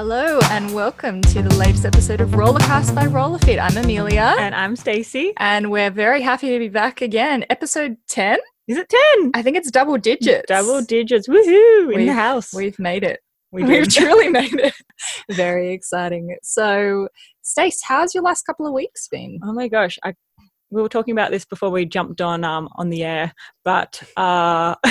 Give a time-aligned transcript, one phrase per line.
[0.00, 3.58] Hello and welcome to the latest episode of Rollercast by Rollerfit.
[3.58, 5.32] I'm Amelia And I'm Stacey.
[5.38, 7.46] and we're very happy to be back again.
[7.48, 8.38] Episode 10?
[8.68, 9.30] Is it 10?
[9.32, 10.44] I think it's double digits.
[10.48, 11.26] Double digits.
[11.28, 11.80] Woohoo!
[11.84, 12.52] In We've- the house.
[12.52, 13.20] We've made it.
[13.52, 14.74] we We've truly made it.
[15.30, 16.36] Very exciting.
[16.42, 17.08] So,
[17.40, 19.38] Stace, how's your last couple of weeks been?
[19.42, 19.98] oh my gosh.
[20.04, 20.12] I,
[20.70, 23.32] we were talking about this before we jumped on um on the air,
[23.64, 24.74] but uh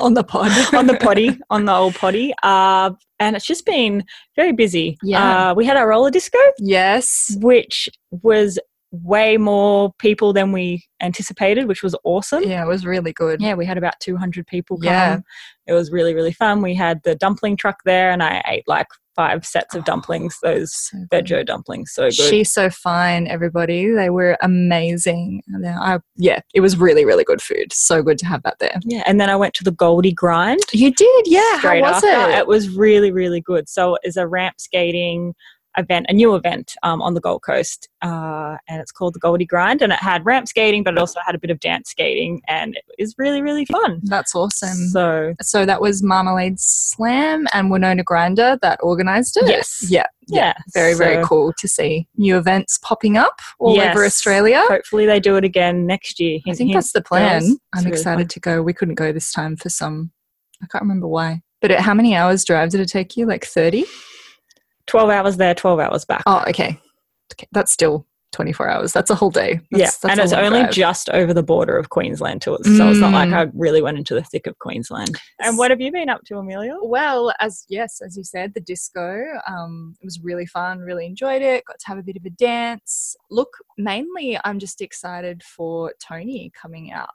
[0.00, 0.50] On the pod.
[0.74, 2.32] on the potty, on the old potty.
[2.42, 4.04] Uh and it's just been
[4.36, 4.98] very busy.
[5.02, 5.50] Yeah.
[5.50, 7.36] Uh, we had our roller disco, Yes.
[7.40, 8.58] which was
[9.02, 12.44] way more people than we anticipated, which was awesome.
[12.44, 13.40] Yeah, it was really good.
[13.40, 14.86] Yeah, we had about 200 people come.
[14.86, 15.20] Yeah.
[15.66, 16.62] It was really, really fun.
[16.62, 20.36] We had the dumpling truck there, and I ate like five sets of oh, dumplings,
[20.42, 20.98] those So.
[21.12, 21.92] Vejo dumplings.
[21.92, 22.14] So good.
[22.14, 23.90] She's so fine, everybody.
[23.90, 25.42] They were amazing.
[25.64, 27.72] I, yeah, it was really, really good food.
[27.72, 28.78] So good to have that there.
[28.84, 30.60] yeah, and then I went to the Goldie Grind.
[30.72, 31.58] You did, yeah.
[31.58, 32.30] How was after.
[32.30, 32.38] it?
[32.38, 33.68] It was really, really good.
[33.68, 35.34] So it's a ramp skating
[35.76, 39.46] event, a new event um, on the Gold Coast, uh, and it's called the Goldie
[39.46, 39.82] Grind.
[39.82, 42.76] And it had ramp skating, but it also had a bit of dance skating, and
[42.76, 44.00] it was really, really fun.
[44.04, 44.88] That's awesome.
[44.88, 49.48] So So that was Marmalade Slam and Winona Grinder that organized it.
[49.48, 49.84] Yes.
[49.88, 50.06] Yeah.
[50.26, 54.62] yeah, Very, very so cool to see new events popping up all over Australia.
[54.68, 56.38] Hopefully, they do it again next year.
[56.48, 57.42] I think hint, that's the plan.
[57.42, 58.28] It's I'm really excited fun.
[58.28, 58.62] to go.
[58.62, 60.12] We couldn't go this time for some,
[60.62, 61.42] I can't remember why.
[61.60, 63.26] But it, how many hours drive did it take you?
[63.26, 63.84] Like 30?
[64.86, 66.22] 12 hours there, 12 hours back.
[66.26, 66.78] Oh, okay.
[67.32, 67.48] okay.
[67.52, 68.92] That's still 24 hours.
[68.92, 69.60] That's a whole day.
[69.70, 70.72] yeah, That's, that's and it's only drive.
[70.72, 73.32] just over the border of Queensland to us, so it's not like Mm.
[73.46, 75.16] I really went into the thick of Queensland.
[75.38, 76.74] And what have you been up to, Amelia?
[76.82, 79.22] Well, as yes, as you said, the disco.
[79.48, 80.80] Um, it was really fun.
[80.80, 81.64] Really enjoyed it.
[81.64, 83.14] Got to have a bit of a dance.
[83.30, 87.08] Look, mainly, I'm just excited for Tony coming out.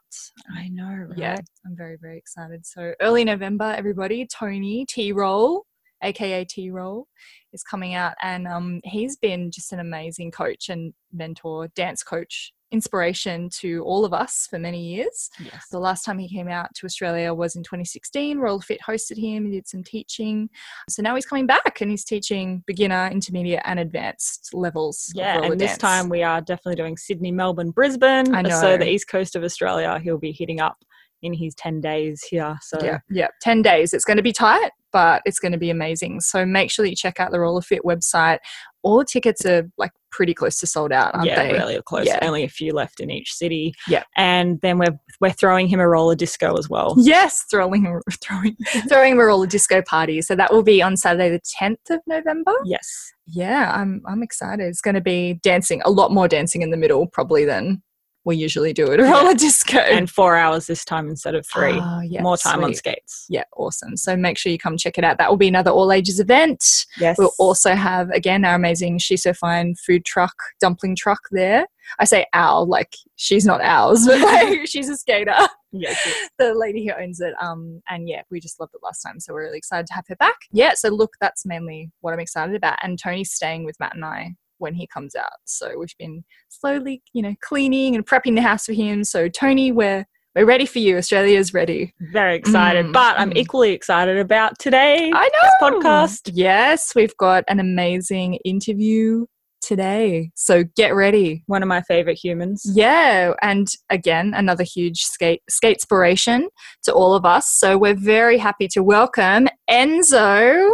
[0.56, 1.18] I know, right?
[1.18, 2.64] Yeah, I'm very very excited.
[2.64, 5.66] So early November, everybody, Tony T Roll,
[6.02, 7.06] aka T Roll,
[7.52, 12.52] is coming out, and um, he's been just an amazing coach and mentor, dance coach,
[12.72, 15.28] inspiration to all of us for many years.
[15.40, 15.66] Yes.
[15.70, 18.38] The last time he came out to Australia was in 2016.
[18.38, 19.44] Rollerfit hosted him.
[19.46, 20.48] He did some teaching.
[20.88, 25.10] So now he's coming back and he's teaching beginner, intermediate, and advanced levels.
[25.14, 28.34] Yeah, and this time we are definitely doing Sydney, Melbourne, Brisbane.
[28.34, 28.76] I So know.
[28.78, 30.84] the east coast of Australia, he'll be hitting up
[31.22, 32.56] in his 10 days here.
[32.62, 33.92] So Yeah, yeah, 10 days.
[33.92, 36.20] It's going to be tight, but it's going to be amazing.
[36.20, 38.38] So make sure that you check out the Roller Fit website.
[38.82, 41.52] All the tickets are like pretty close to sold out, aren't yeah, they?
[41.52, 42.06] really close.
[42.06, 42.18] Yeah.
[42.22, 43.74] Only a few left in each city.
[43.86, 44.04] Yeah.
[44.16, 46.94] And then we're we're throwing him a roller disco as well.
[46.98, 48.56] Yes, throwing, throwing,
[48.88, 50.22] throwing a roller disco party.
[50.22, 52.52] So that will be on Saturday, the 10th of November.
[52.64, 53.12] Yes.
[53.26, 54.66] Yeah, I'm I'm excited.
[54.66, 57.82] It's going to be dancing, a lot more dancing in the middle probably than
[58.24, 59.78] we usually do at a roller disco.
[59.78, 61.78] And four hours this time instead of three.
[61.80, 63.26] Oh, yeah, More time on skates.
[63.28, 63.96] Yeah, awesome.
[63.96, 65.18] So make sure you come check it out.
[65.18, 66.86] That will be another all ages event.
[66.98, 67.16] Yes.
[67.18, 71.66] We'll also have again our amazing She's So Fine food truck, dumpling truck there.
[71.98, 75.34] I say our, like she's not ours, but like she's a skater.
[75.72, 76.30] Yes, yes.
[76.38, 77.34] the lady who owns it.
[77.40, 80.06] Um, and yeah, we just loved it last time, so we're really excited to have
[80.08, 80.36] her back.
[80.52, 82.78] Yeah, so look, that's mainly what I'm excited about.
[82.82, 87.02] And Tony's staying with Matt and I when he comes out, so we've been slowly,
[87.12, 89.04] you know, cleaning and prepping the house for him.
[89.04, 90.06] So Tony, we're
[90.36, 90.96] we're ready for you.
[90.96, 91.92] Australia's ready.
[92.12, 92.86] Very excited.
[92.86, 93.36] Mm, but I'm mm.
[93.36, 95.10] equally excited about today.
[95.12, 95.80] I This know.
[95.80, 96.30] podcast.
[96.32, 99.26] Yes, we've got an amazing interview
[99.60, 100.30] today.
[100.36, 101.42] So get ready.
[101.46, 102.62] One of my favorite humans.
[102.64, 106.48] Yeah, and again, another huge skate skate inspiration
[106.84, 107.50] to all of us.
[107.50, 110.70] So we're very happy to welcome Enzo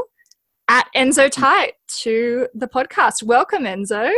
[0.68, 3.22] at Enzo Tight to the podcast.
[3.22, 4.10] Welcome, Enzo.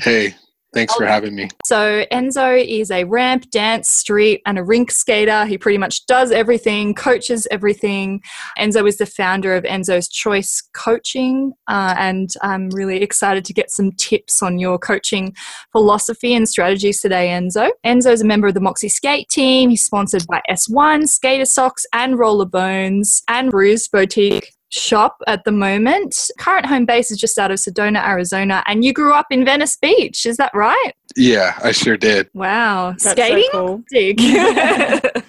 [0.00, 0.34] Hey,
[0.74, 1.08] thanks for Oh.
[1.08, 1.48] having me.
[1.64, 5.44] So Enzo is a ramp, dance, street, and a rink skater.
[5.46, 8.20] He pretty much does everything, coaches everything.
[8.58, 13.70] Enzo is the founder of Enzo's Choice Coaching, uh, and I'm really excited to get
[13.70, 15.34] some tips on your coaching
[15.72, 17.70] philosophy and strategies today, Enzo.
[17.84, 19.70] Enzo is a member of the Moxie Skate team.
[19.70, 25.52] He's sponsored by S1, Skater Socks, and Roller Bones, and Bruised Boutique shop at the
[25.52, 26.30] moment.
[26.38, 29.76] Current home base is just out of Sedona, Arizona, and you grew up in Venice
[29.76, 30.24] Beach.
[30.26, 30.92] Is that right?
[31.16, 32.28] Yeah, I sure did.
[32.34, 32.90] Wow.
[32.92, 33.48] That's so Skating?
[33.52, 33.82] cool.
[33.90, 34.20] Dig.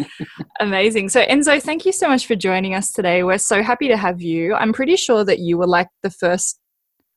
[0.60, 1.08] Amazing.
[1.08, 3.22] So, Enzo, thank you so much for joining us today.
[3.22, 4.54] We're so happy to have you.
[4.54, 6.58] I'm pretty sure that you were like the first,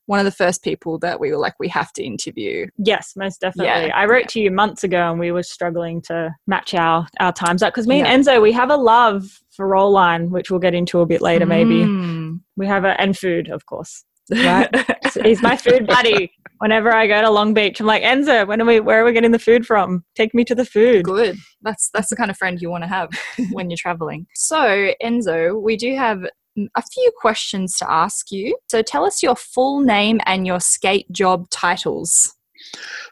[0.06, 2.66] one of the first people that we were like, we have to interview.
[2.78, 3.88] Yes, most definitely.
[3.88, 4.28] Yeah, I wrote yeah.
[4.28, 7.86] to you months ago and we were struggling to match our, our times up because
[7.86, 8.06] me Yeah.
[8.06, 11.46] and Enzo, we have a love for Roll-Line, which we'll get into a bit later
[11.46, 11.84] maybe.
[11.84, 12.40] Mm.
[12.56, 14.04] We have a, and food, of course.
[14.30, 14.68] Right.
[15.22, 16.32] He's my food buddy.
[16.58, 19.12] Whenever I go to Long Beach, I'm like, Enzo, when are we, where are we
[19.12, 20.04] getting the food from?
[20.14, 21.04] Take me to the food.
[21.04, 21.36] Good.
[21.62, 23.10] That's that's the kind of friend you want to have
[23.52, 24.26] when you're traveling.
[24.34, 26.24] So, Enzo, we do have
[26.56, 28.56] a few questions to ask you.
[28.70, 32.34] So tell us your full name and your skate job titles.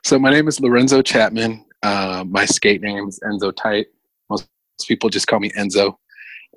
[0.04, 1.64] So my name is Lorenzo Chapman.
[1.82, 3.86] Uh, my skate name is Enzo Tight.
[4.30, 4.48] Most
[4.86, 5.96] people just call me Enzo.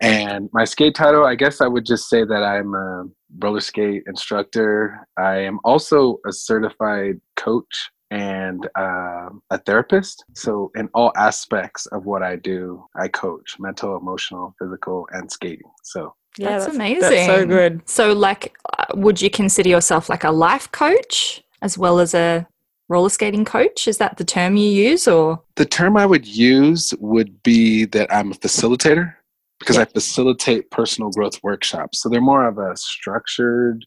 [0.01, 3.05] And my skate title, I guess I would just say that I'm a
[3.39, 5.07] roller skate instructor.
[5.17, 10.25] I am also a certified coach and uh, a therapist.
[10.33, 15.71] So, in all aspects of what I do, I coach mental, emotional, physical, and skating.
[15.83, 16.99] So, yeah, that's, that's amazing.
[17.01, 17.81] That's so good.
[17.89, 22.47] So, like, uh, would you consider yourself like a life coach as well as a
[22.89, 23.87] roller skating coach?
[23.87, 28.13] Is that the term you use, or the term I would use would be that
[28.13, 29.15] I'm a facilitator
[29.59, 32.01] because I facilitate personal growth workshops.
[32.01, 33.85] So they're more of a structured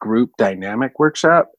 [0.00, 1.50] group dynamic workshop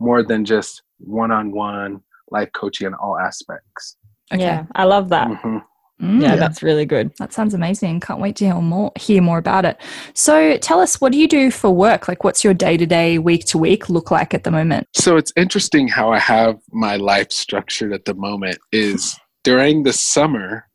[0.00, 3.96] more than just one on one life coaching in all aspects.
[4.32, 4.42] Okay.
[4.42, 5.28] Yeah, I love that.
[5.28, 5.58] Mm-hmm.
[6.02, 7.12] Mm, yeah, that's really good.
[7.18, 8.00] That sounds amazing.
[8.00, 9.80] Can't wait to hear more hear more about it.
[10.12, 12.08] So tell us what do you do for work?
[12.08, 14.88] Like what's your day to day, week to week look like at the moment?
[14.94, 19.92] So it's interesting how I have my life structured at the moment is during the
[19.92, 20.66] summer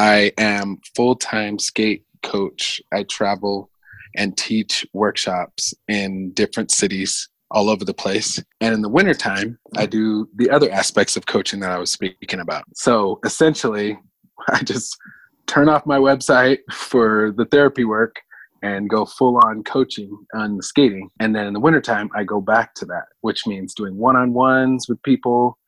[0.00, 2.80] I am full time skate coach.
[2.90, 3.68] I travel
[4.16, 8.42] and teach workshops in different cities all over the place.
[8.62, 12.40] And in the wintertime, I do the other aspects of coaching that I was speaking
[12.40, 12.64] about.
[12.74, 13.98] So essentially,
[14.48, 14.96] I just
[15.46, 18.16] turn off my website for the therapy work
[18.62, 21.10] and go full on coaching on the skating.
[21.20, 24.32] And then in the wintertime, I go back to that, which means doing one on
[24.32, 25.58] ones with people,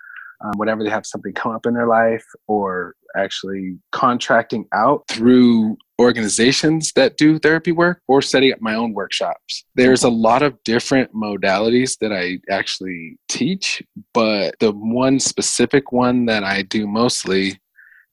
[0.44, 5.76] um, whenever they have something come up in their life or actually contracting out through
[6.00, 9.64] organizations that do therapy work or setting up my own workshops.
[9.74, 13.82] There's a lot of different modalities that I actually teach,
[14.14, 17.58] but the one specific one that I do mostly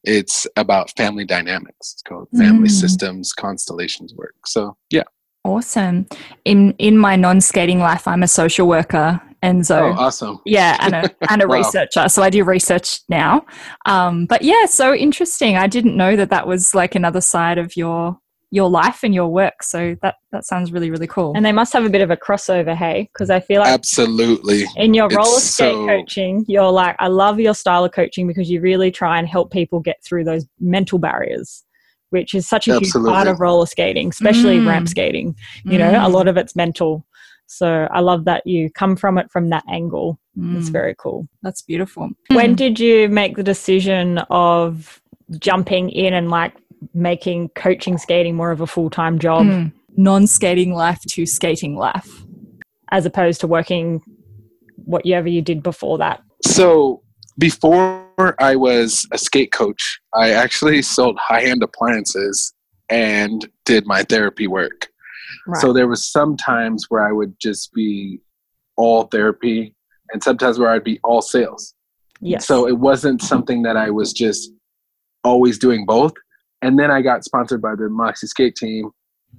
[0.04, 1.94] it's about family dynamics.
[1.94, 2.72] It's called family mm.
[2.72, 4.36] systems constellations work.
[4.46, 5.04] So, yeah.
[5.44, 6.08] Awesome.
[6.46, 10.40] In in my non-skating life, I'm a social worker and so oh, awesome.
[10.46, 11.58] Yeah and a, and a wow.
[11.58, 13.46] researcher so i do research now.
[13.86, 15.56] Um, but yeah so interesting.
[15.58, 18.20] I didn't know that that was like another side of your
[18.52, 21.34] your life and your work so that that sounds really really cool.
[21.36, 24.66] And they must have a bit of a crossover hey because i feel like absolutely.
[24.76, 25.86] in your roller skate so...
[25.86, 29.52] coaching you're like i love your style of coaching because you really try and help
[29.52, 31.64] people get through those mental barriers
[32.10, 33.12] which is such a Absolutely.
[33.12, 34.68] huge part of roller skating, especially mm.
[34.68, 35.36] ramp skating.
[35.64, 35.80] You mm.
[35.80, 37.06] know, a lot of it's mental.
[37.48, 40.20] So I love that you come from it from that angle.
[40.38, 40.58] Mm.
[40.58, 41.28] It's very cool.
[41.42, 42.10] That's beautiful.
[42.32, 45.02] When did you make the decision of
[45.38, 46.54] jumping in and like
[46.94, 49.46] making coaching skating more of a full time job?
[49.46, 49.72] Mm.
[49.98, 52.24] Non skating life to skating life.
[52.92, 54.02] As opposed to working
[54.76, 56.22] whatever you did before that?
[56.46, 57.04] So
[57.38, 58.06] before
[58.40, 62.54] I was a skate coach, I actually sold high end appliances
[62.90, 64.88] and did my therapy work.
[65.48, 65.62] Right.
[65.62, 68.20] So there was some times where I would just be
[68.76, 69.76] all therapy
[70.12, 71.76] and sometimes where I'd be all sales.
[72.22, 72.46] Yes.
[72.46, 74.52] So it wasn't something that I was just
[75.24, 76.14] always doing both.
[76.62, 78.92] And then I got sponsored by the Moxie Skate team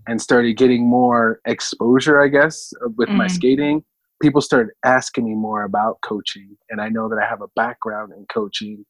[0.06, 3.16] and started getting more exposure, I guess, with mm.
[3.16, 3.84] my skating.
[4.20, 6.56] People started asking me more about coaching.
[6.68, 8.84] And I know that I have a background in coaching.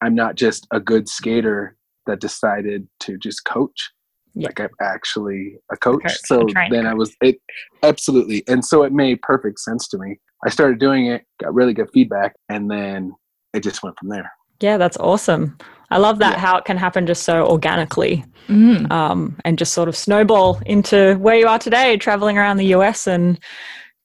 [0.00, 1.76] I'm not just a good skater
[2.06, 3.90] that decided to just coach
[4.34, 4.48] yeah.
[4.48, 6.02] like I'm actually a coach.
[6.02, 7.40] coach so then I was it
[7.82, 10.18] absolutely, and so it made perfect sense to me.
[10.44, 13.12] I started doing it, got really good feedback, and then
[13.54, 14.30] it just went from there.
[14.60, 15.56] Yeah, that's awesome.
[15.90, 16.38] I love that yeah.
[16.38, 18.90] how it can happen just so organically, mm.
[18.90, 23.06] um, and just sort of snowball into where you are today, traveling around the US
[23.06, 23.38] and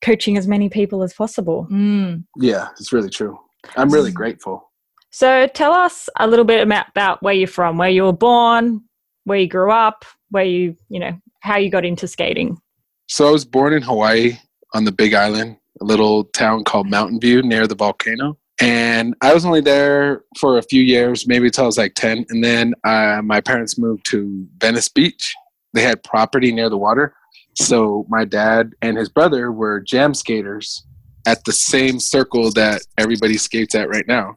[0.02, 1.66] coaching as many people as possible.
[1.70, 2.24] Mm.
[2.36, 3.38] Yeah, it's really true.
[3.76, 4.70] I'm really grateful.
[5.10, 8.82] So tell us a little bit about, about where you're from, where you were born,
[9.24, 12.58] where you grew up, where you, you know, how you got into skating.
[13.08, 14.36] So I was born in Hawaii
[14.74, 18.36] on the Big Island, a little town called Mountain View near the volcano.
[18.60, 22.26] And I was only there for a few years, maybe until I was like 10.
[22.28, 25.34] And then uh, my parents moved to Venice Beach.
[25.74, 27.14] They had property near the water.
[27.58, 30.84] So my dad and his brother were jam skaters
[31.26, 34.36] at the same circle that everybody skates at right now, wow.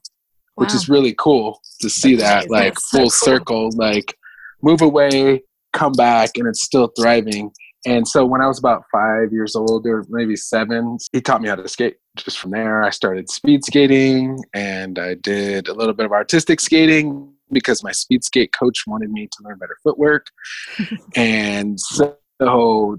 [0.55, 3.35] which is really cool to see That's that, like full so cool.
[3.35, 4.17] circle, like
[4.63, 7.51] move away, come back, and it's still thriving.
[7.85, 11.49] And so when I was about five years old, or maybe seven, he taught me
[11.49, 11.97] how to skate.
[12.15, 16.59] Just from there, I started speed skating and I did a little bit of artistic
[16.59, 20.27] skating because my speed skate coach wanted me to learn better footwork.
[21.15, 22.17] and so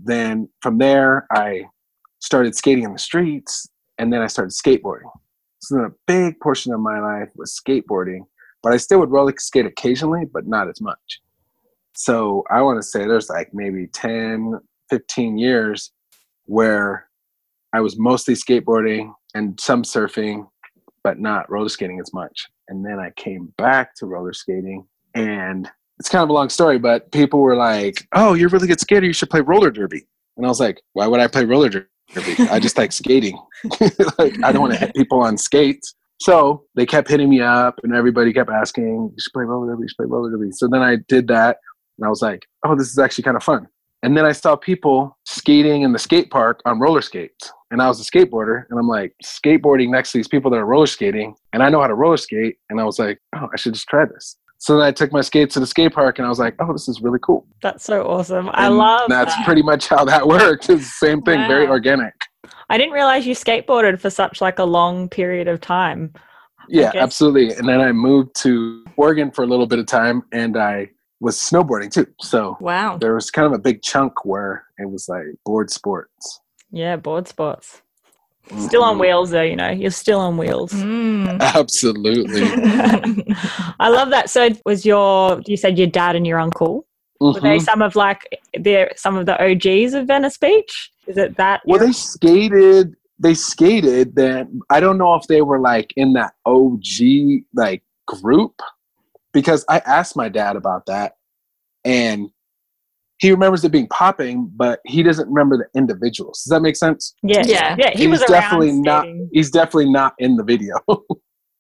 [0.04, 1.64] then from there, I
[2.20, 3.68] started skating in the streets
[3.99, 5.11] and then I started skateboarding.
[5.61, 8.20] So then a big portion of my life was skateboarding,
[8.62, 11.20] but I still would roller skate occasionally, but not as much.
[11.94, 14.58] So I want to say there's like maybe 10,
[14.90, 15.92] 15 years
[16.46, 17.08] where
[17.72, 20.49] I was mostly skateboarding and some surfing,
[21.04, 22.49] but not roller skating as much.
[22.68, 25.70] And then I came back to roller skating and
[26.02, 28.80] it's kind of a long story, but people were like, "Oh, you're a really good
[28.80, 29.06] skater.
[29.06, 30.04] You should play roller derby."
[30.37, 31.87] And I was like, "Why would I play roller derby?
[32.50, 33.38] I just like skating.
[34.18, 37.78] like I don't want to hit people on skates." So they kept hitting me up,
[37.85, 39.82] and everybody kept asking, "You should play roller derby.
[39.82, 41.59] You should play roller derby." So then I did that,
[41.99, 43.68] and I was like, "Oh, this is actually kind of fun."
[44.02, 47.52] And then I saw people skating in the skate park on roller skates.
[47.71, 50.66] And I was a skateboarder, and I'm like skateboarding next to these people that are
[50.66, 52.56] roller skating, and I know how to roller skate.
[52.71, 54.37] And I was like, oh, I should just try this.
[54.62, 56.73] So then I took my skates to the skate park, and I was like, oh,
[56.73, 57.45] this is really cool.
[57.62, 58.49] That's so awesome.
[58.52, 59.45] I love That's that.
[59.45, 60.71] pretty much how that worked.
[60.71, 62.14] It's the same thing, very organic.
[62.71, 66.12] I didn't realize you skateboarded for such like a long period of time.
[66.69, 67.52] Yeah, absolutely.
[67.57, 71.37] And then I moved to Oregon for a little bit of time, and I was
[71.37, 72.07] snowboarding too.
[72.21, 72.99] So Wow.
[72.99, 76.38] there was kind of a big chunk where it was like board sports.
[76.71, 77.83] Yeah, board sports.
[78.58, 79.70] Still on wheels though, you know.
[79.70, 80.72] You're still on wheels.
[80.72, 81.40] Mm.
[81.54, 82.42] Absolutely.
[83.80, 84.28] I love that.
[84.30, 86.87] So was your you said your dad and your uncle?
[87.20, 87.62] Were they Mhm.
[87.62, 88.20] some of like
[88.58, 90.90] they're some of the OGs of Venice Beach?
[91.06, 91.87] Is it that Well, era?
[91.87, 92.94] they skated.
[93.18, 94.16] They skated.
[94.16, 98.61] Then I don't know if they were like in that OG like group
[99.32, 101.16] because I asked my dad about that,
[101.84, 102.28] and
[103.23, 106.43] he remembers it being popping, but he doesn't remember the individuals.
[106.43, 107.14] Does that make sense?
[107.23, 107.76] yeah, Yeah.
[107.79, 109.31] yeah, He He's was definitely not- skating.
[109.33, 110.75] He's definitely not in the video.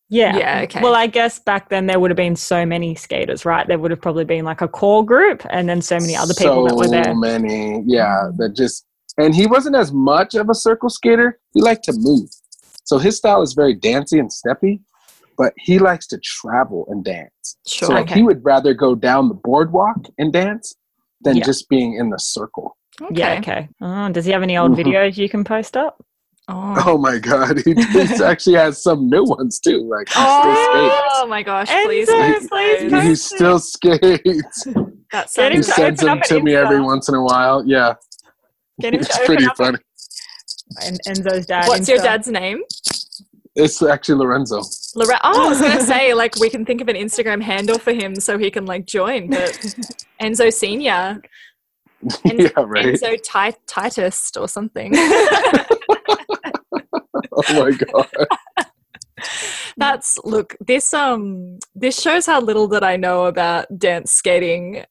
[0.08, 0.36] Yeah.
[0.36, 0.82] Yeah, okay.
[0.82, 3.66] Well, I guess back then there would have been so many skaters, right?
[3.66, 6.64] There would have probably been like a core group and then so many other people
[6.68, 7.04] that were there.
[7.04, 8.28] So many, yeah.
[8.36, 8.84] That just
[9.16, 11.38] and he wasn't as much of a circle skater.
[11.54, 12.28] He liked to move,
[12.84, 14.80] so his style is very dancey and steppy.
[15.38, 17.56] But he likes to travel and dance.
[17.66, 17.86] Sure.
[17.88, 18.16] So like, Okay.
[18.16, 20.74] he would rather go down the boardwalk and dance
[21.24, 21.44] than Yeah.
[21.44, 22.76] just being in the circle.
[23.10, 23.68] Yeah, okay.
[23.80, 24.84] Oh, does he have any old Mhm.
[24.86, 26.02] videos you can post up?
[26.48, 26.74] Oh.
[26.86, 29.78] Oh my god, he, he actually has some new ones too.
[29.88, 32.08] Like he Oh my gosh, Enzo, please.
[32.10, 32.90] please please.
[32.90, 34.66] post he still skates.
[35.12, 37.62] That Get He to sends them to an me every once in a while.
[37.66, 37.94] Yeah,
[38.80, 39.78] Get him it's open pretty funny.
[40.82, 41.68] And Enzo's dad.
[41.68, 42.62] What's your dad's name?
[43.54, 44.62] It's actually Lorenzo.
[44.94, 45.20] Lorette.
[45.24, 48.14] Oh, I was gonna say like we can think of an Instagram handle for him
[48.16, 49.50] so he can like join, but
[50.20, 51.20] Enzo Senior,
[52.24, 52.86] En- yeah, right.
[52.86, 54.92] Enzo Tit- Titus or something.
[57.34, 58.08] Oh my god.
[59.76, 60.56] That's look.
[60.60, 64.84] This um this shows how little that I know about dance skating.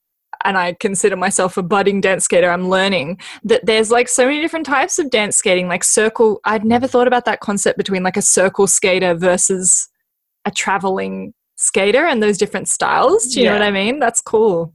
[0.44, 2.50] And I consider myself a budding dance skater.
[2.50, 6.40] I'm learning that there's like so many different types of dance skating, like circle.
[6.46, 9.88] I'd never thought about that concept between like a circle skater versus
[10.46, 13.28] a traveling skater and those different styles.
[13.28, 14.00] Do you know what I mean?
[14.00, 14.74] That's cool.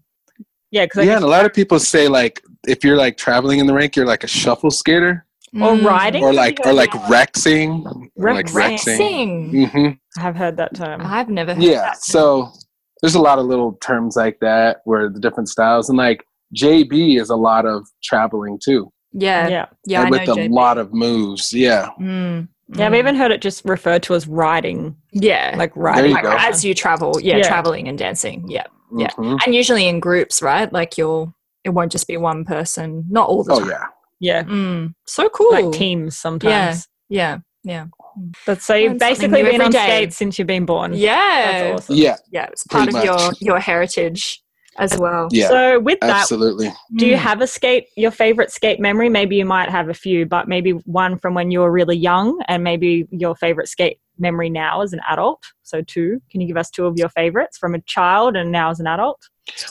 [0.71, 3.67] Yeah, because Yeah, and a lot of people say like if you're like traveling in
[3.67, 5.85] the rink, you're like a shuffle skater, or Mm.
[5.85, 6.23] riding.
[6.23, 7.85] or like or like rexing,
[8.17, 8.73] or like Rexing.
[8.75, 8.97] rexing.
[8.97, 9.69] Sing.
[9.69, 11.03] hmm I have heard that term.
[11.05, 12.03] I've never heard Yeah, that.
[12.03, 12.53] so
[13.01, 16.25] there's a lot of little terms like that where the different styles and like
[16.57, 20.01] JB is a lot of traveling too, yeah, yeah, yeah.
[20.01, 20.51] I and know with a JB.
[20.51, 21.53] lot of moves.
[21.53, 22.99] Yeah, Mm, Yeah, I've mm.
[22.99, 26.11] even heard it just referred to as riding, yeah, like riding.
[26.11, 27.47] you like as you travel, yeah, Yeah.
[27.47, 28.65] traveling and dancing, yeah,
[28.97, 29.11] Yeah.
[29.11, 29.39] Mhm.
[29.47, 30.73] and usually in groups, right?
[30.73, 31.33] Like you'll,
[31.63, 33.69] it won't just be one person, not all the Oh time.
[33.71, 33.85] yeah.
[34.19, 35.53] Yeah, Mm, so cool.
[35.53, 36.89] like teams sometimes.
[37.09, 37.85] Yeah, yeah,
[38.17, 38.33] yeah.
[38.47, 39.79] But so you've Learn basically been on day.
[39.99, 40.95] skates since you've been born.
[40.95, 41.97] yeah, That's awesome.
[41.97, 42.47] Yeah, yeah.
[42.47, 44.43] It's part Pretty of your your heritage
[44.79, 45.29] as well.
[45.31, 46.73] yeah, So with that, absolutely.
[46.97, 49.09] do you have a skate, your favorite skate memory?
[49.09, 52.41] Maybe you might have a few, but maybe one from when you were really young
[52.49, 55.43] and maybe your favorite skate memory now as an adult.
[55.63, 56.21] So two.
[56.31, 58.87] Can you give us two of your favorites from a child and now as an
[58.87, 59.21] adult?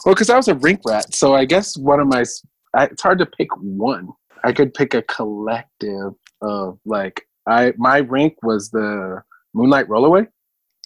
[0.06, 2.46] Well, because I was a rink rat, so I guess one of my s-
[2.76, 4.10] I, it's hard to pick one.
[4.44, 9.22] I could pick a collective of like I my rink was the
[9.54, 10.28] Moonlight Rollerway.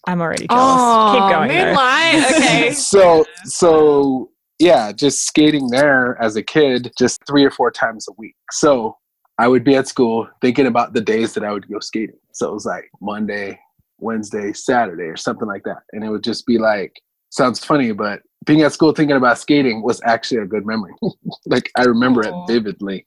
[0.07, 0.63] I'm already jealous.
[0.65, 1.47] Oh, Keep going.
[1.49, 1.65] though.
[1.65, 2.25] Moonlight.
[2.35, 2.71] Okay.
[2.73, 8.13] so so yeah, just skating there as a kid, just three or four times a
[8.17, 8.35] week.
[8.51, 8.97] So
[9.37, 12.17] I would be at school thinking about the days that I would go skating.
[12.33, 13.57] So it was like Monday,
[13.99, 15.83] Wednesday, Saturday, or something like that.
[15.93, 16.93] And it would just be like,
[17.29, 20.93] sounds funny, but being at school thinking about skating was actually a good memory.
[21.45, 22.43] like I remember Aw.
[22.43, 23.05] it vividly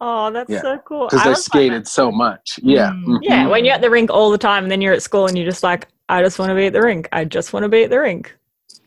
[0.00, 0.60] Oh, that's Yeah.
[0.60, 1.06] so cool.
[1.06, 2.58] because I, was like skated so much.
[2.62, 2.90] Yeah.
[2.90, 3.04] Mm.
[3.06, 3.18] mhm.
[3.22, 5.36] Yeah, when you're at the rink all the time and then you're at school and
[5.38, 7.08] you're just like, I just want to be at the rink.
[7.10, 8.36] I just want to be at the rink.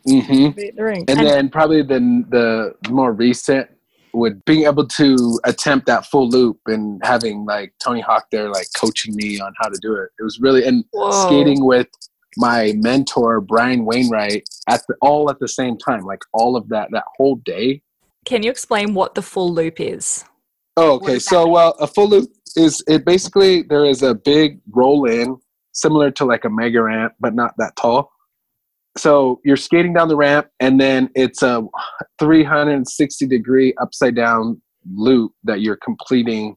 [0.07, 0.57] Mhm.
[0.65, 1.11] At the rink.
[1.11, 3.69] and then probably the the more recent
[4.13, 8.67] would being able to attempt that full loop and having like Tony Hawk there like
[8.77, 10.09] coaching me on how to do it.
[10.17, 11.11] It was really and Whoa.
[11.25, 11.87] skating with
[12.37, 16.87] my mentor Brian Wainwright at the, all at the same time, like all of that
[16.91, 17.81] that whole day.
[18.23, 20.23] Can you explain what the full loop is?
[20.77, 21.19] Oh, okay.
[21.19, 25.37] So, well, a full loop is it basically there is a big roll in
[25.77, 28.11] similar to like a mega ramp, but not that tall.
[28.97, 31.63] So you're skating down the ramp, and then it's a
[32.19, 36.55] 360 degree upside down loop that you're completing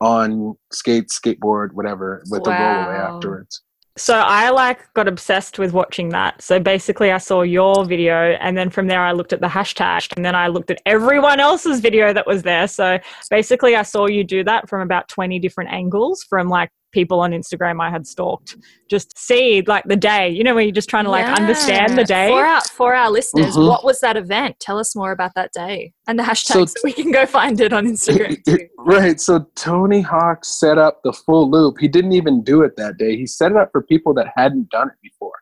[0.00, 3.62] on skate, skateboard, whatever, with a rollaway afterwards.
[3.96, 6.40] So I like got obsessed with watching that.
[6.40, 10.14] So basically I saw your video and then from there I looked at the hashtag
[10.14, 12.68] and then I looked at everyone else's video that was there.
[12.68, 17.20] So basically I saw you do that from about 20 different angles from like people
[17.20, 18.56] on Instagram I had stalked.
[18.88, 22.04] Just see like the day, you know, where you're just trying to like understand the
[22.04, 22.28] day.
[22.28, 23.68] For our, for our listeners, Mhm.
[23.68, 24.58] what was that event?
[24.60, 27.60] Tell us more about that day and the hashtag So- so, we can go find
[27.60, 28.68] it on Instagram too.
[28.78, 29.20] Right.
[29.20, 31.76] So Tony Hawk set up the full loop.
[31.78, 33.16] He didn't even do it that day.
[33.16, 35.32] He set it up for people that hadn't done it before.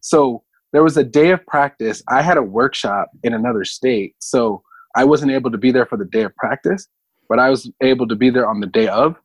[0.00, 2.02] So there was a day of practice.
[2.08, 4.14] I had a workshop in another state.
[4.20, 4.62] So
[4.94, 6.88] I wasn't able to be there for the day of practice,
[7.28, 9.16] but I was able to be there on the day of.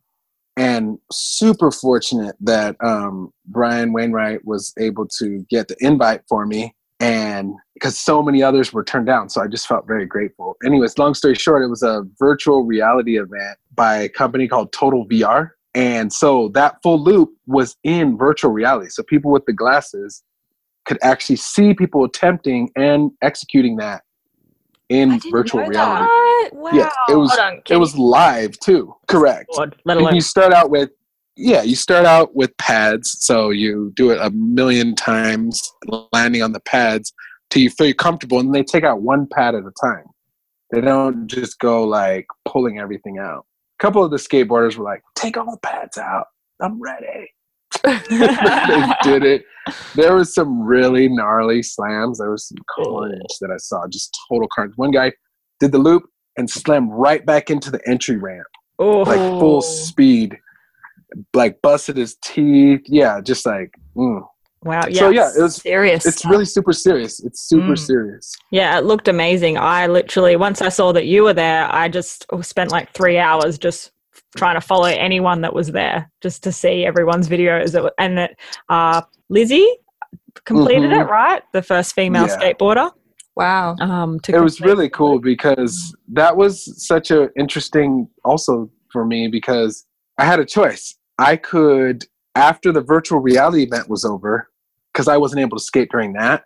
[0.62, 6.76] And super fortunate that um, Brian Wainwright was able to get the invite for me
[7.00, 11.00] and because so many others were turned down so i just felt very grateful anyways
[11.00, 15.50] long story short it was a virtual reality event by a company called total vr
[15.74, 20.22] and so that full loop was in virtual reality so people with the glasses
[20.86, 24.04] could actually see people attempting and executing that
[24.90, 26.04] in virtual reality.
[26.04, 26.21] that.
[26.42, 26.74] Reality What?
[26.74, 26.80] Wow.
[26.80, 27.62] yes it was Hold on.
[27.70, 28.94] it was live too.
[29.08, 29.50] Correct.
[29.56, 30.90] God, let alone you start out with
[31.38, 35.72] yeah you start out with pads so you do it a million times
[36.12, 37.14] landing on the pads
[37.50, 40.06] till you feel comfortable and they take out one pad at a time.
[40.72, 43.46] They don't just go like pulling everything out.
[43.80, 46.26] A couple of the skateboarders were like take all the pads out.
[46.62, 47.32] I'm ready.
[48.10, 49.44] They did it.
[49.96, 52.20] There was some really gnarly slams.
[52.20, 54.76] There was some carnage that i saw just total carnage.
[54.78, 55.12] One guy
[55.60, 56.04] did the loop
[56.38, 58.48] and slammed right back into the entry ramp
[58.80, 60.38] oh, like full speed,
[61.34, 62.82] like busted his teeth.
[62.86, 63.74] Yeah, just like.
[63.96, 64.22] Mm.
[64.64, 64.82] wow.
[64.90, 65.00] Yeah.
[65.00, 65.56] So yeah, it was.
[65.58, 66.06] serious.
[66.06, 66.32] It's stuff.
[66.32, 67.20] really super serious.
[67.24, 67.80] It's super Mm.
[67.80, 68.36] serious.
[68.52, 69.58] Yeah, it looked amazing.
[69.58, 73.58] I literally, once I saw that you were there, I just spent like three hours
[73.58, 73.92] just
[74.38, 77.76] trying to follow anyone that was there just to see everyone's videos.
[78.00, 78.38] And that
[78.70, 79.68] uh, Lizzie
[80.46, 81.02] completed Mhm.
[81.02, 81.44] it, right?
[81.52, 82.38] The first female Yeah.
[82.40, 82.92] skateboarder.
[83.36, 83.76] Wow.
[83.80, 85.24] Um, to It was really cool loop.
[85.24, 89.86] because that was such an interesting also for me because
[90.18, 90.96] I had a choice.
[91.18, 94.50] I could after the virtual reality event was over
[94.92, 96.46] because I wasn't able to skate during that,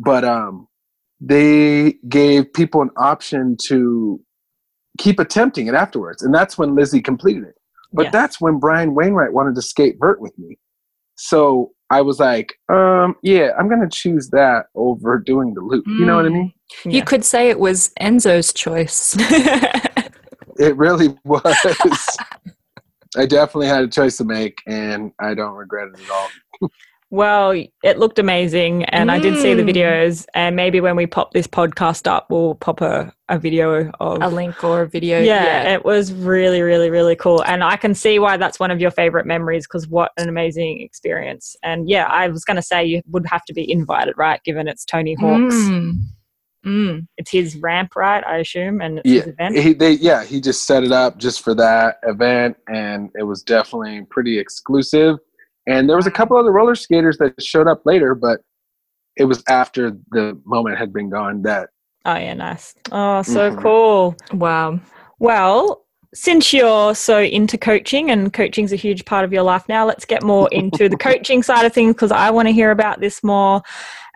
[0.00, 0.68] but um,
[1.20, 4.20] they gave people an option to
[4.98, 7.54] keep attempting it afterwards, and that's when Lizzie completed it.
[7.92, 8.12] But Yes.
[8.12, 10.58] that's when Brian Wainwright wanted to skate vert with me.
[11.16, 15.84] So I was like, um, yeah, I'm gonna choose that over doing the loop.
[15.98, 16.52] You know what I mean?
[16.84, 17.04] You Yeah.
[17.04, 19.16] could say it was Enzo's choice.
[20.58, 21.42] It really was.
[23.16, 26.30] I definitely had a choice to make, and I don't regret it at all.
[27.10, 29.68] Well, it looked amazing, and I did see the Mm.
[29.72, 30.26] videos.
[30.34, 34.28] And maybe when we pop this podcast up, we'll pop a, a video of a
[34.28, 35.20] link or a video.
[35.22, 37.42] yeah, it was really, really, really cool.
[37.44, 40.80] And I can see why that's one of your favorite memories because what an amazing
[40.82, 41.54] experience.
[41.62, 44.42] And yeah, I was going to say you would have to be invited, right?
[44.42, 45.92] Given it's Tony Hawk's, Mm.
[46.66, 47.06] Mm.
[47.18, 48.24] it's his ramp, right?
[48.26, 49.56] I assume, and it's Yeah, his event.
[49.56, 53.42] he they yeah he just set it up just for that event, and it was
[53.44, 55.18] definitely pretty exclusive.
[55.66, 58.40] And there was a couple other roller skaters that showed up later, but
[59.16, 61.70] it was after the moment had been gone that
[62.04, 62.72] Oh, yeah, nice.
[62.92, 63.62] Oh, so Mhm.
[63.62, 64.14] cool.
[64.32, 64.78] Wow.
[65.18, 65.82] Well,
[66.14, 70.04] since you're so into coaching and coaching's a huge part of your life now, let's
[70.04, 73.24] get more into the coaching side of things because I want to hear about this
[73.24, 73.60] more.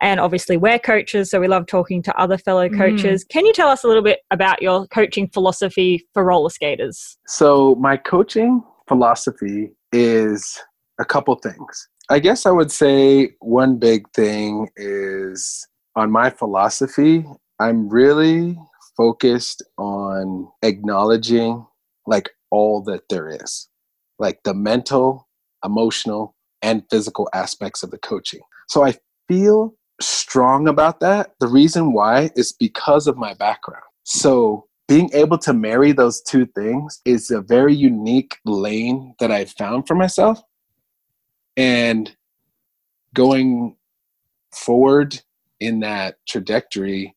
[0.00, 2.78] And obviously, we're coaches, so we love talking to other fellow Mm.
[2.78, 3.24] coaches.
[3.24, 7.18] Can you tell us a little bit about your coaching philosophy for roller skaters?
[7.26, 10.62] So my coaching philosophy is
[11.00, 11.88] a couple things.
[12.10, 17.24] I guess I would say one big thing is on my philosophy,
[17.58, 18.58] I'm really
[18.96, 21.66] focused on acknowledging
[22.06, 23.68] like all that there is.
[24.18, 25.28] Like the mental,
[25.64, 28.40] emotional, and physical aspects of the coaching.
[28.68, 28.94] So I
[29.28, 31.32] feel strong about that.
[31.40, 33.84] The reason why is because of my background.
[34.04, 39.44] So being able to marry those two things is a very unique lane that I
[39.44, 40.42] found for myself.
[41.60, 42.16] And
[43.14, 43.76] going
[44.54, 45.20] forward
[45.60, 47.14] in that trajectory.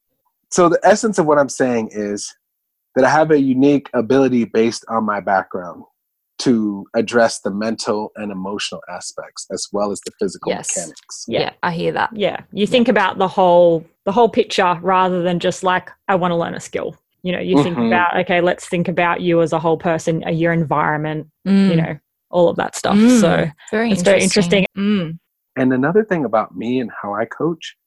[0.52, 2.36] So, the essence of what I'm saying is
[2.96, 5.84] that I have a unique ability based on my background
[6.40, 10.76] to address the mental and emotional aspects as well as the physical Yes.
[10.76, 11.26] mechanics.
[11.28, 11.40] Yeah.
[11.40, 11.52] Yeah.
[11.64, 12.10] I hear that.
[12.14, 16.32] Yeah, you think about the whole the whole picture rather than just like I want
[16.32, 16.98] to learn a skill.
[17.22, 17.88] You know, you think Mhm.
[17.88, 21.70] about okay, let's think about you as a whole person, your environment, your environment, Mm.
[21.70, 22.00] you know,
[22.34, 22.98] all of that stuff.
[22.98, 23.22] Mm.
[23.22, 24.66] So very it's very interesting.
[24.78, 25.20] Mm.
[25.56, 27.78] And another thing about me and how I coach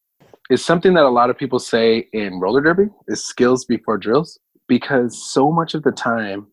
[0.48, 4.38] is something that a lot of people say in roller derby is skills before drills.
[4.68, 6.46] Because so much of the time,